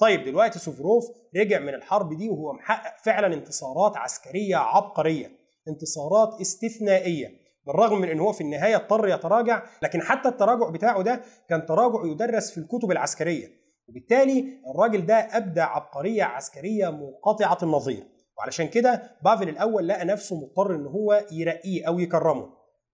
طيب 0.00 0.24
دلوقتي 0.24 0.58
سوفروف 0.58 1.04
رجع 1.36 1.58
من 1.58 1.74
الحرب 1.74 2.16
دي 2.18 2.28
وهو 2.28 2.52
محقق 2.52 3.02
فعلا 3.04 3.34
انتصارات 3.34 3.96
عسكرية 3.96 4.56
عبقرية 4.56 5.30
انتصارات 5.68 6.40
استثنائية 6.40 7.28
بالرغم 7.66 8.00
من 8.00 8.08
إن 8.08 8.20
هو 8.20 8.32
في 8.32 8.40
النهاية 8.40 8.76
اضطر 8.76 9.08
يتراجع 9.08 9.62
لكن 9.82 10.02
حتى 10.02 10.28
التراجع 10.28 10.70
بتاعه 10.70 11.02
ده 11.02 11.22
كان 11.48 11.66
تراجع 11.66 12.12
يدرس 12.12 12.50
في 12.50 12.58
الكتب 12.58 12.90
العسكرية. 12.90 13.59
وبالتالي 13.90 14.44
الراجل 14.74 15.06
ده 15.06 15.14
أبدع 15.14 15.64
عبقرية 15.76 16.22
عسكرية 16.22 16.90
منقطعة 16.90 17.58
النظير. 17.62 18.04
وعلشان 18.38 18.68
كده 18.68 19.02
بافل 19.24 19.48
الأول 19.48 19.88
لقى 19.88 20.04
نفسه 20.04 20.36
مضطر 20.36 20.74
إن 20.74 20.86
هو 20.86 21.26
يرقيه 21.32 21.88
أو 21.88 21.98
يكرمه. 21.98 22.48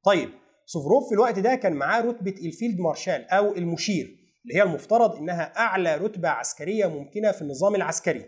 طيب 0.04 0.28
سوفروف 0.66 1.08
في 1.08 1.14
الوقت 1.14 1.38
ده 1.38 1.54
كان 1.54 1.72
معاه 1.72 2.00
رتبة 2.00 2.34
ال 2.44 2.50
field 2.50 2.80
marshal 2.80 3.28
أو 3.30 3.54
المشير 3.54 4.06
اللي 4.44 4.56
هي 4.58 4.62
المفترض 4.62 5.16
إنها 5.16 5.42
أعلى 5.58 5.96
رتبة 5.96 6.28
عسكرية 6.28 6.86
ممكنة 6.86 7.32
في 7.32 7.42
النظام 7.42 7.74
العسكري. 7.74 8.24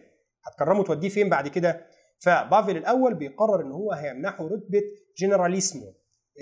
هتكرمه 0.46 0.84
توديه 0.84 1.08
فين 1.08 1.28
بعد 1.28 1.48
كده؟ 1.48 1.86
فبافل 2.20 2.76
الأول 2.76 3.14
بيقرر 3.14 3.62
إن 3.66 3.72
هو 3.72 3.92
هيمنحه 3.92 4.44
رتبة 4.44 4.82
جنراليسمو. 5.18 5.94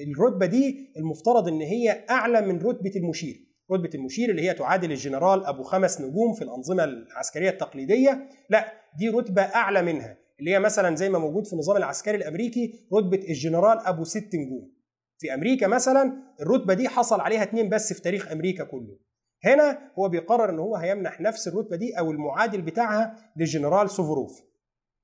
الرتبة 0.08 0.46
دي 0.46 0.92
المفترض 0.96 1.48
إن 1.48 1.60
هي 1.60 2.04
أعلى 2.10 2.40
من 2.40 2.58
رتبة 2.62 2.92
المشير. 2.96 3.36
رتبة 3.72 3.90
المشير 3.94 4.30
اللي 4.30 4.42
هي 4.48 4.54
تعادل 4.54 4.92
الجنرال 4.92 5.46
أبو 5.46 5.62
خمس 5.62 6.00
نجوم 6.00 6.32
في 6.34 6.42
الأنظمة 6.42 6.84
العسكرية 6.84 7.50
التقليدية. 7.50 8.28
لا 8.50 8.72
دي 8.98 9.08
رتبة 9.08 9.42
أعلى 9.42 9.82
منها 9.82 10.16
اللي 10.40 10.50
هي 10.50 10.58
مثلا 10.58 10.96
زي 10.96 11.10
ما 11.10 11.18
موجود 11.18 11.46
في 11.46 11.52
النظام 11.52 11.76
العسكري 11.76 12.16
الأمريكي 12.16 12.86
رتبة 12.94 13.28
الجنرال 13.28 13.78
أبو 13.78 14.04
ست 14.04 14.34
نجوم. 14.34 14.72
في 15.18 15.34
أمريكا 15.34 15.66
مثلا 15.66 16.12
الرتبة 16.40 16.74
دي 16.74 16.88
حصل 16.88 17.20
عليها 17.20 17.42
اثنين 17.42 17.68
بس 17.68 17.92
في 17.92 18.02
تاريخ 18.02 18.32
أمريكا 18.32 18.64
كله. 18.64 18.98
هنا 19.44 19.92
هو 19.98 20.08
بيقرر 20.08 20.50
إن 20.50 20.58
هو 20.58 20.76
هيمنح 20.76 21.20
نفس 21.20 21.48
الرتبة 21.48 21.76
دي 21.76 21.98
أو 21.98 22.10
المعادل 22.10 22.62
بتاعها 22.62 23.16
للجنرال 23.36 23.90
سوفروف. 23.90 24.42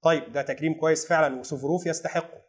طيب 0.02 0.32
ده 0.32 0.42
تكريم 0.42 0.74
كويس 0.74 1.06
فعلا 1.06 1.40
وسوفروف 1.40 1.86
يستحقه. 1.86 2.42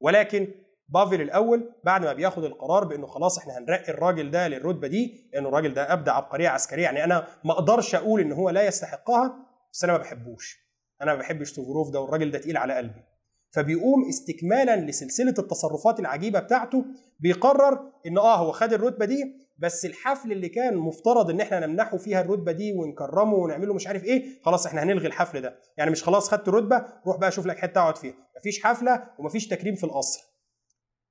ولكن 0.00 0.48
بافل 0.88 1.20
الأول 1.20 1.70
بعد 1.84 2.04
ما 2.04 2.12
بياخد 2.12 2.44
القرار 2.44 2.84
بإنه 2.84 3.06
خلاص 3.06 3.38
إحنا 3.38 3.58
هنرقي 3.58 3.92
الراجل 3.92 4.30
ده 4.30 4.48
للرتبة 4.48 4.88
دي 4.88 5.30
لأنه 5.32 5.48
الراجل 5.48 5.74
ده 5.74 5.92
أبدع 5.92 6.12
عبقرية 6.12 6.48
عسكرية 6.48 6.82
يعني 6.82 7.04
أنا 7.04 7.26
ما 7.44 7.52
أقدرش 7.52 7.94
أقول 7.94 8.20
إن 8.20 8.32
هو 8.32 8.50
لا 8.50 8.66
يستحقها 8.66 9.36
بس 9.72 9.84
أنا 9.84 9.92
ما 9.92 9.98
بحبوش. 9.98 10.68
أنا 11.02 11.12
ما 11.14 11.18
بحبش 11.18 11.48
سوفروف 11.52 11.90
ده 11.90 12.00
والراجل 12.00 12.30
ده 12.30 12.38
تقيل 12.38 12.56
على 12.56 12.74
قلبي. 12.74 13.04
فبيقوم 13.50 14.08
استكمالا 14.08 14.76
لسلسلة 14.76 15.34
التصرفات 15.38 16.00
العجيبة 16.00 16.38
بتاعته 16.40 16.84
بيقرر 17.20 17.92
إن 18.06 18.18
آه 18.18 18.36
هو 18.36 18.52
خد 18.52 18.72
الرتبة 18.72 19.04
دي 19.04 19.48
بس 19.58 19.84
الحفل 19.84 20.32
اللي 20.32 20.48
كان 20.48 20.76
مفترض 20.76 21.30
إن 21.30 21.40
إحنا 21.40 21.66
نمنحه 21.66 21.96
فيها 21.96 22.20
الرتبة 22.20 22.52
دي 22.52 22.72
ونكرمه 22.72 23.34
ونعمل 23.34 23.68
له 23.68 23.74
مش 23.74 23.86
عارف 23.86 24.04
إيه 24.04 24.42
خلاص 24.44 24.66
إحنا 24.66 24.82
هنلغي 24.82 25.06
الحفل 25.06 25.40
ده. 25.40 25.58
يعني 25.76 25.90
مش 25.90 26.04
خلاص 26.04 26.28
خدت 26.30 26.48
الرتبة 26.48 26.84
روح 27.06 27.16
بقى 27.16 27.32
شوف 27.32 27.46
لك 27.46 27.58
حتة 27.58 27.78
اقعد 27.80 27.96
فيها. 27.96 28.14
مفيش 28.38 28.62
حفلة 28.64 29.02
ومفيش 29.18 29.48
تكريم 29.48 29.74
في 29.74 29.84
القصر. 29.84 30.27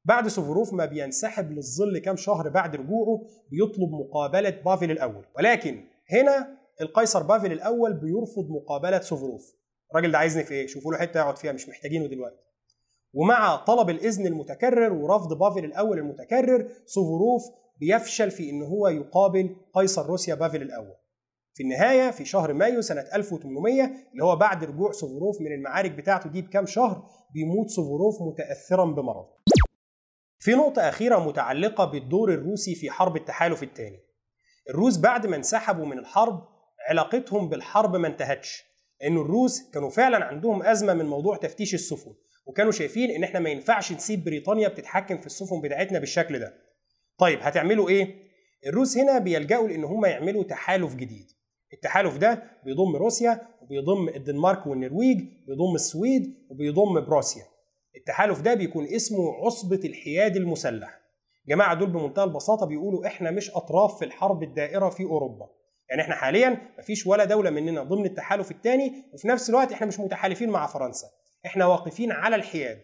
بعد 0.07 0.27
سوفروف 0.27 0.73
ما 0.73 0.85
بينسحب 0.85 1.51
للظل 1.51 1.97
كام 1.97 2.15
شهر 2.15 2.49
بعد 2.49 2.75
رجوعه 2.75 3.21
بيطلب 3.51 3.89
مقابلة 3.91 4.49
بافل 4.65 4.91
الأول. 4.91 5.25
ولكن 5.37 5.83
هنا 6.11 6.57
القيصر 6.81 7.23
بافل 7.23 7.51
الأول 7.51 7.93
بيرفض 7.93 8.49
مقابلة 8.49 8.99
سوفروف. 8.99 9.41
الراجل 9.91 10.11
ده 10.11 10.17
عايزني 10.17 10.43
في 10.43 10.53
إيه؟ 10.53 10.67
شوفوا 10.67 10.91
له 10.91 10.97
حتة 10.97 11.17
يقعد 11.17 11.37
فيها 11.37 11.51
مش 11.51 11.69
محتاجينه 11.69 12.07
دلوقتي. 12.07 12.43
ومع 13.13 13.55
طلب 13.55 13.89
الإذن 13.89 14.25
المتكرر 14.27 14.93
ورفض 14.93 15.37
بافل 15.39 15.65
الأول 15.65 15.97
المتكرر 15.97 16.67
سوفروف 16.85 17.41
بيفشل 17.79 18.31
في 18.31 18.49
إن 18.49 18.63
هو 18.63 18.87
يقابل 18.87 19.55
قيصر 19.73 20.05
روسيا 20.05 20.35
بافل 20.35 20.61
الأول. 20.61 20.95
في 21.53 21.63
النهاية 21.63 22.11
في 22.11 22.25
شهر 22.25 22.53
مايو 22.53 22.81
سنة 22.81 23.01
1800 23.15 23.83
اللي 23.83 24.23
هو 24.23 24.35
بعد 24.35 24.63
رجوع 24.63 24.91
سوفروف 24.91 25.41
من 25.41 25.51
المعارك 25.51 25.91
بتاعته 25.91 26.29
دي 26.29 26.41
بكام 26.41 26.65
شهر 26.65 27.03
بيموت 27.33 27.69
سوفروف 27.69 28.15
متاثرا 28.21 28.85
بمرض 28.85 29.25
في 30.47 30.53
نقطة 30.53 30.81
أخيرة 30.81 31.27
متعلقة 31.27 31.85
بالدور 31.85 32.33
الروسي 32.33 32.75
في 32.75 32.91
حرب 32.91 33.15
التحالف 33.15 33.63
الثاني. 33.63 33.99
الروس 34.69 34.97
بعد 34.97 35.27
ما 35.27 35.35
انسحبوا 35.35 35.85
من 35.85 35.99
الحرب 35.99 36.47
علاقتهم 36.89 37.49
بالحرب 37.49 37.95
ما 37.95 38.07
انتهتش، 38.07 38.63
لأن 39.01 39.17
الروس 39.17 39.69
كانوا 39.73 39.89
فعلا 39.89 40.25
عندهم 40.25 40.63
أزمة 40.63 40.93
من 40.93 41.05
موضوع 41.05 41.37
تفتيش 41.37 41.73
السفن، 41.73 42.13
وكانوا 42.45 42.71
شايفين 42.71 43.11
إن 43.11 43.23
إحنا 43.23 43.39
ما 43.39 43.49
ينفعش 43.49 43.91
نسيب 43.91 44.23
بريطانيا 44.23 44.67
بتتحكم 44.67 45.17
في 45.17 45.25
السفن 45.25 45.61
بتاعتنا 45.61 45.99
بالشكل 45.99 46.39
ده. 46.39 46.53
طيب 47.17 47.39
هتعملوا 47.41 47.89
إيه؟ 47.89 48.15
الروس 48.67 48.97
هنا 48.97 49.19
بيلجأوا 49.19 49.67
لأن 49.67 49.83
هم 49.83 50.05
يعملوا 50.05 50.43
تحالف 50.43 50.95
جديد. 50.95 51.27
التحالف 51.73 52.17
ده 52.17 52.43
بيضم 52.65 52.95
روسيا 52.95 53.41
وبيضم 53.61 54.09
الدنمارك 54.09 54.67
والنرويج، 54.67 55.17
بيضم 55.47 55.75
السويد 55.75 56.47
وبيضم 56.49 57.05
بروسيا. 57.05 57.43
التحالف 57.97 58.41
ده 58.41 58.53
بيكون 58.53 58.85
اسمه 58.85 59.33
عصبة 59.45 59.79
الحياد 59.85 60.35
المسلح. 60.35 60.99
جماعة 61.47 61.73
دول 61.73 61.89
بمنتهى 61.89 62.23
البساطة 62.23 62.65
بيقولوا 62.65 63.07
إحنا 63.07 63.31
مش 63.31 63.51
أطراف 63.51 63.99
في 63.99 64.05
الحرب 64.05 64.43
الدائرة 64.43 64.89
في 64.89 65.03
أوروبا. 65.03 65.49
يعني 65.89 66.01
إحنا 66.01 66.15
حاليا 66.15 66.61
مفيش 66.79 67.07
ولا 67.07 67.25
دولة 67.25 67.49
مننا 67.49 67.83
ضمن 67.83 68.05
التحالف 68.05 68.51
الثاني 68.51 68.93
وفي 69.13 69.27
نفس 69.27 69.49
الوقت 69.49 69.71
إحنا 69.71 69.87
مش 69.87 69.99
متحالفين 69.99 70.49
مع 70.49 70.67
فرنسا. 70.67 71.07
إحنا 71.45 71.65
واقفين 71.65 72.11
على 72.11 72.35
الحياد. 72.35 72.81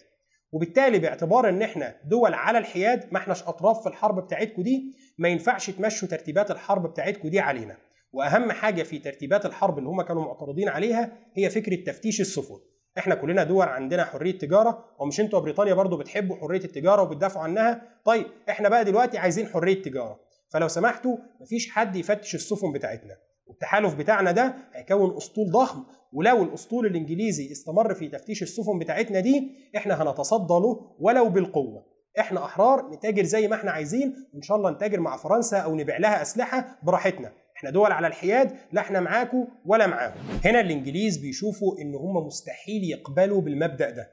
وبالتالي 0.52 1.00
باعتبار 1.00 1.50
إن 1.50 1.62
إحنا 1.62 1.96
دول 2.06 2.34
على 2.34 2.58
الحياد 2.58 3.08
ما 3.12 3.18
إحناش 3.18 3.44
أطراف 3.44 3.82
في 3.82 3.90
الحرب 3.90 4.26
بتاعتكم 4.26 4.62
دي 4.64 4.94
ما 5.18 5.30
ينفعش 5.30 5.70
تمشوا 5.70 6.08
ترتيبات 6.08 6.52
الحرب 6.52 6.88
بتاعتكم 6.88 7.30
دي 7.30 7.40
علينا. 7.40 7.78
وأهم 8.12 8.52
حاجة 8.52 8.84
في 8.84 9.00
ترتيبات 9.00 9.46
الحرب 9.46 9.78
اللي 9.78 9.90
هم 9.90 10.02
كانوا 10.02 10.24
معترضين 10.26 10.70
عليها 10.70 11.18
هي 11.34 11.50
فكرة 11.50 11.76
تفتيش 11.76 12.22
السفن. 12.22 12.60
إحنا 12.98 13.16
كلنا 13.16 13.44
دول 13.44 13.66
عندنا 13.66 14.06
حرية 14.06 14.38
تجارة 14.38 14.86
ومش 15.00 15.20
أنتوا 15.20 15.40
بريطانيا 15.40 15.74
برضو 15.74 15.98
بتحبوا 15.98 16.36
حرية 16.36 16.64
التجارة 16.64 17.02
وبتدافعوا 17.02 17.44
عنها؟ 17.44 17.82
طيب 18.06 18.26
إحنا 18.50 18.70
بقى 18.70 18.86
دلوقتي 18.86 19.18
عايزين 19.18 19.48
حرية 19.48 19.82
تجارة. 19.82 20.20
فلو 20.50 20.68
سمحتوا 20.68 21.18
مفيش 21.42 21.70
حد 21.72 21.96
يفتش 21.96 22.36
السفن 22.36 22.72
بتاعتنا. 22.72 23.16
والتحالف 23.48 23.96
بتاعنا 23.96 24.32
ده 24.32 24.56
هيكون 24.74 25.18
أسطول 25.18 25.52
ضخم. 25.52 25.84
ولو 26.14 26.44
الأسطول 26.44 26.86
الإنجليزي 26.86 27.52
استمر 27.52 27.94
في 27.94 28.08
تفتيش 28.08 28.44
السفن 28.44 28.80
بتاعتنا 28.80 29.20
دي 29.20 29.52
إحنا 29.78 30.04
هنتصدى 30.04 30.54
له 30.54 30.96
ولو 31.00 31.30
بالقوة. 31.30 31.86
إحنا 32.20 32.46
أحرار 32.46 32.90
نتاجر 32.92 33.24
زي 33.24 33.48
ما 33.48 33.56
إحنا 33.56 33.72
عايزين. 33.72 34.16
وإن 34.34 34.42
شاء 34.42 34.58
الله 34.58 34.72
نتاجر 34.72 35.00
مع 35.00 35.18
فرنسا 35.18 35.58
أو 35.58 35.76
نبيع 35.76 35.98
لها 35.98 36.22
أسلحة 36.22 36.80
براحتنا. 36.84 37.34
إحنا 37.64 37.72
دول 37.72 37.92
على 37.92 38.08
الحياد 38.08 38.58
لا 38.72 38.82
إحنا 38.82 39.00
معاكم 39.00 39.48
ولا 39.66 39.88
معاهم. 39.88 40.14
هنا 40.46 40.60
الانجليز 40.60 41.18
بيشوفوا 41.18 41.78
إن 41.82 41.96
هم 41.96 42.28
مستحيل 42.28 42.84
يقبلوا 42.84 43.42
بالمبدأ 43.42 43.90
ده. 43.90 44.12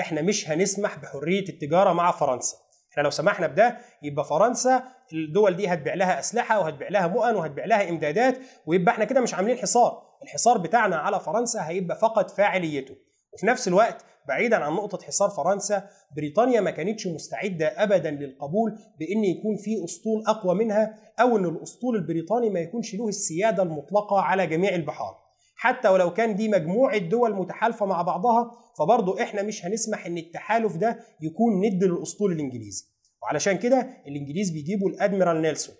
إحنا 0.00 0.22
مش 0.22 0.50
هنسمح 0.50 0.98
بحرية 0.98 1.48
التجارة 1.48 1.92
مع 1.92 2.10
فرنسا. 2.10 2.56
إحنا 2.92 3.02
لو 3.02 3.10
سمحنا 3.10 3.46
بده 3.46 3.78
يبقى 4.02 4.24
فرنسا 4.24 4.82
الدول 5.12 5.56
دي 5.56 5.68
هتبيع 5.68 5.94
لها 5.94 6.18
أسلحة 6.18 6.60
وهتبيع 6.60 6.88
لها 6.88 7.06
مؤن 7.06 7.34
وهتبيع 7.34 7.64
لها 7.64 7.88
إمدادات 7.88 8.38
ويبقى 8.66 8.94
إحنا 8.94 9.04
كده 9.04 9.20
مش 9.20 9.34
عاملين 9.34 9.58
حصار. 9.58 10.02
الحصار 10.22 10.58
بتاعنا 10.58 10.96
على 10.96 11.20
فرنسا 11.20 11.68
هيبقى 11.68 11.98
فقد 11.98 12.30
فاعليته. 12.30 12.96
وفي 13.32 13.46
نفس 13.46 13.68
الوقت 13.68 14.04
بعيدا 14.28 14.56
عن 14.56 14.72
نقطة 14.72 15.06
حصار 15.06 15.30
فرنسا 15.30 15.88
بريطانيا 16.16 16.60
ما 16.60 16.70
كانتش 16.70 17.06
مستعدة 17.06 17.66
أبدا 17.66 18.10
للقبول 18.10 18.78
بأن 18.98 19.24
يكون 19.24 19.56
في 19.56 19.84
أسطول 19.84 20.24
أقوى 20.26 20.54
منها 20.54 20.98
أو 21.20 21.36
أن 21.36 21.44
الأسطول 21.44 21.96
البريطاني 21.96 22.50
ما 22.50 22.60
يكونش 22.60 22.94
له 22.94 23.08
السيادة 23.08 23.62
المطلقة 23.62 24.20
على 24.20 24.46
جميع 24.46 24.74
البحار. 24.74 25.22
حتى 25.56 25.88
ولو 25.88 26.12
كان 26.12 26.36
دي 26.36 26.48
مجموعة 26.48 26.98
دول 26.98 27.34
متحالفة 27.34 27.86
مع 27.86 28.02
بعضها 28.02 28.50
فبرضه 28.78 29.22
إحنا 29.22 29.42
مش 29.42 29.64
هنسمح 29.66 30.06
إن 30.06 30.18
التحالف 30.18 30.76
ده 30.76 30.98
يكون 31.20 31.66
ند 31.66 31.84
للأسطول 31.84 32.32
الإنجليزي. 32.32 32.84
وعلشان 33.22 33.58
كده 33.58 33.86
الإنجليز 34.06 34.50
بيجيبوا 34.50 34.88
الأدميرال 34.90 35.42
نيلسون 35.42 35.74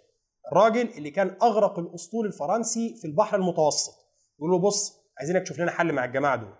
الراجل 0.52 0.88
اللي 0.98 1.10
كان 1.10 1.36
أغرق 1.42 1.78
الأسطول 1.78 2.26
الفرنسي 2.26 2.94
في 3.00 3.04
البحر 3.04 3.36
المتوسط. 3.36 3.92
يقول 4.38 4.50
له 4.50 4.58
بص 4.58 4.92
عايزينك 5.18 5.42
تشوف 5.42 5.58
لنا 5.60 5.70
حل 5.70 5.92
مع 5.92 6.04
الجماعة 6.04 6.36
دول. 6.36 6.52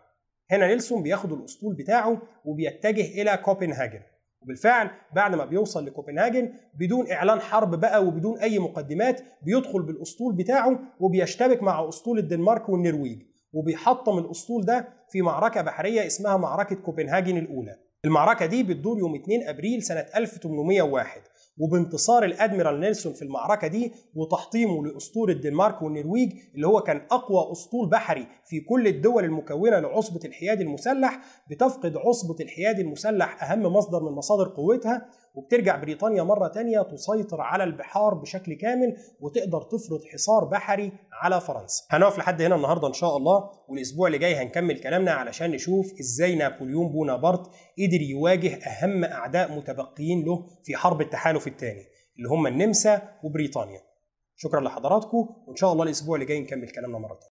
هنا 0.53 0.67
نيلسون 0.67 1.03
بياخد 1.03 1.33
الأسطول 1.33 1.75
بتاعه 1.75 2.23
وبيتجه 2.45 3.23
إلى 3.23 3.37
كوبنهاجن. 3.37 4.01
وبالفعل 4.43 4.91
بعد 5.15 5.35
ما 5.35 5.45
بيوصل 5.45 5.87
لكوبنهاجن 5.87 6.53
بدون 6.75 7.11
إعلان 7.11 7.41
حرب 7.41 7.81
بقى 7.81 8.05
وبدون 8.07 8.39
أي 8.39 8.59
مقدمات 8.59 9.21
بيدخل 9.43 9.83
بالأسطول 9.83 10.35
بتاعه 10.35 10.79
وبيشتبك 11.01 11.63
مع 11.63 11.89
أسطول 11.89 12.19
الدنمارك 12.19 12.69
والنرويج. 12.69 13.23
وبيحطم 13.53 14.19
الأسطول 14.19 14.65
ده 14.65 14.89
في 15.11 15.23
معركة 15.23 15.63
بحرية 15.63 16.07
اسمها 16.07 16.37
معركة 16.37 16.77
كوبنهاجن 16.77 17.37
الأولى. 17.37 17.77
المعركة 18.05 18.47
دي 18.47 18.63
بتدور 18.63 18.99
يوم 18.99 19.15
2 19.15 19.49
أبريل 19.49 19.83
سنة 19.83 20.01
1801 20.17 21.21
وبانتصار 21.59 22.25
الأدميرال 22.25 22.81
نيلسون 22.81 23.13
في 23.13 23.23
المعركة 23.23 23.67
دي 23.67 23.93
وتحطيمه 24.15 24.85
لأسطول 24.87 25.31
الدنمارك 25.31 25.83
والنرويج 25.83 26.33
اللي 26.55 26.67
هو 26.67 26.81
كان 26.81 27.07
أقوى 27.11 27.53
أسطول 27.53 27.89
بحري 27.89 28.27
في 28.45 28.61
كل 28.61 28.87
الدول 28.87 29.25
المكونة 29.25 29.79
لعصبة 29.79 30.21
الحياد 30.25 30.61
المسلح 30.61 31.21
بتفقد 31.51 31.97
عصبة 31.97 32.37
الحياد 32.41 32.79
المسلح 32.79 33.51
أهم 33.53 33.63
مصدر 33.63 34.03
من 34.03 34.13
مصادر 34.13 34.49
قوتها 34.49 35.07
وبترجع 35.35 35.77
بريطانيا 35.77 36.23
مرة 36.23 36.49
تانية 36.49 36.83
تسيطر 36.83 37.41
على 37.41 37.65
البحار 37.65 38.15
بشكل 38.15 38.55
كامل 38.55 38.97
وتقدر 39.21 39.63
تفرض 39.63 40.05
حصار 40.13 40.45
بحري 40.45 40.93
على 41.23 41.41
فرنسا. 41.41 41.85
هنقف 41.91 42.19
لحد 42.19 42.43
هنا 42.43 42.55
النهارده 42.55 42.89
إن 42.89 42.93
شاء 42.93 43.17
الله 43.17 43.51
والأسبوع 43.69 44.07
اللي 44.07 44.19
جاي 44.19 44.35
هنكمل 44.35 44.81
كلامنا 44.81 45.13
علشان 45.13 45.51
نشوف 45.51 45.93
إزاي 46.01 46.35
نابليون 46.35 46.89
بونابرت 46.89 47.47
قدر 47.79 48.01
يواجه 48.03 48.55
أهم 48.55 49.05
أعداء 49.05 49.53
متبقيين 49.57 50.25
له 50.25 50.47
في 50.65 50.77
حرب 50.77 51.01
التحالف 51.01 51.47
الثاني 51.47 51.85
اللي 52.17 52.29
هم 52.29 52.47
النمسا 52.47 53.03
وبريطانيا. 53.25 53.81
شكرا 54.37 54.61
لحضراتكم 54.61 55.29
وإن 55.47 55.57
شاء 55.57 55.73
الله 55.73 55.85
الأسبوع 55.85 56.15
اللي 56.15 56.27
جاي 56.27 56.41
نكمل 56.41 56.69
كلامنا 56.71 56.99
مرة 56.99 57.15
تانية. 57.15 57.31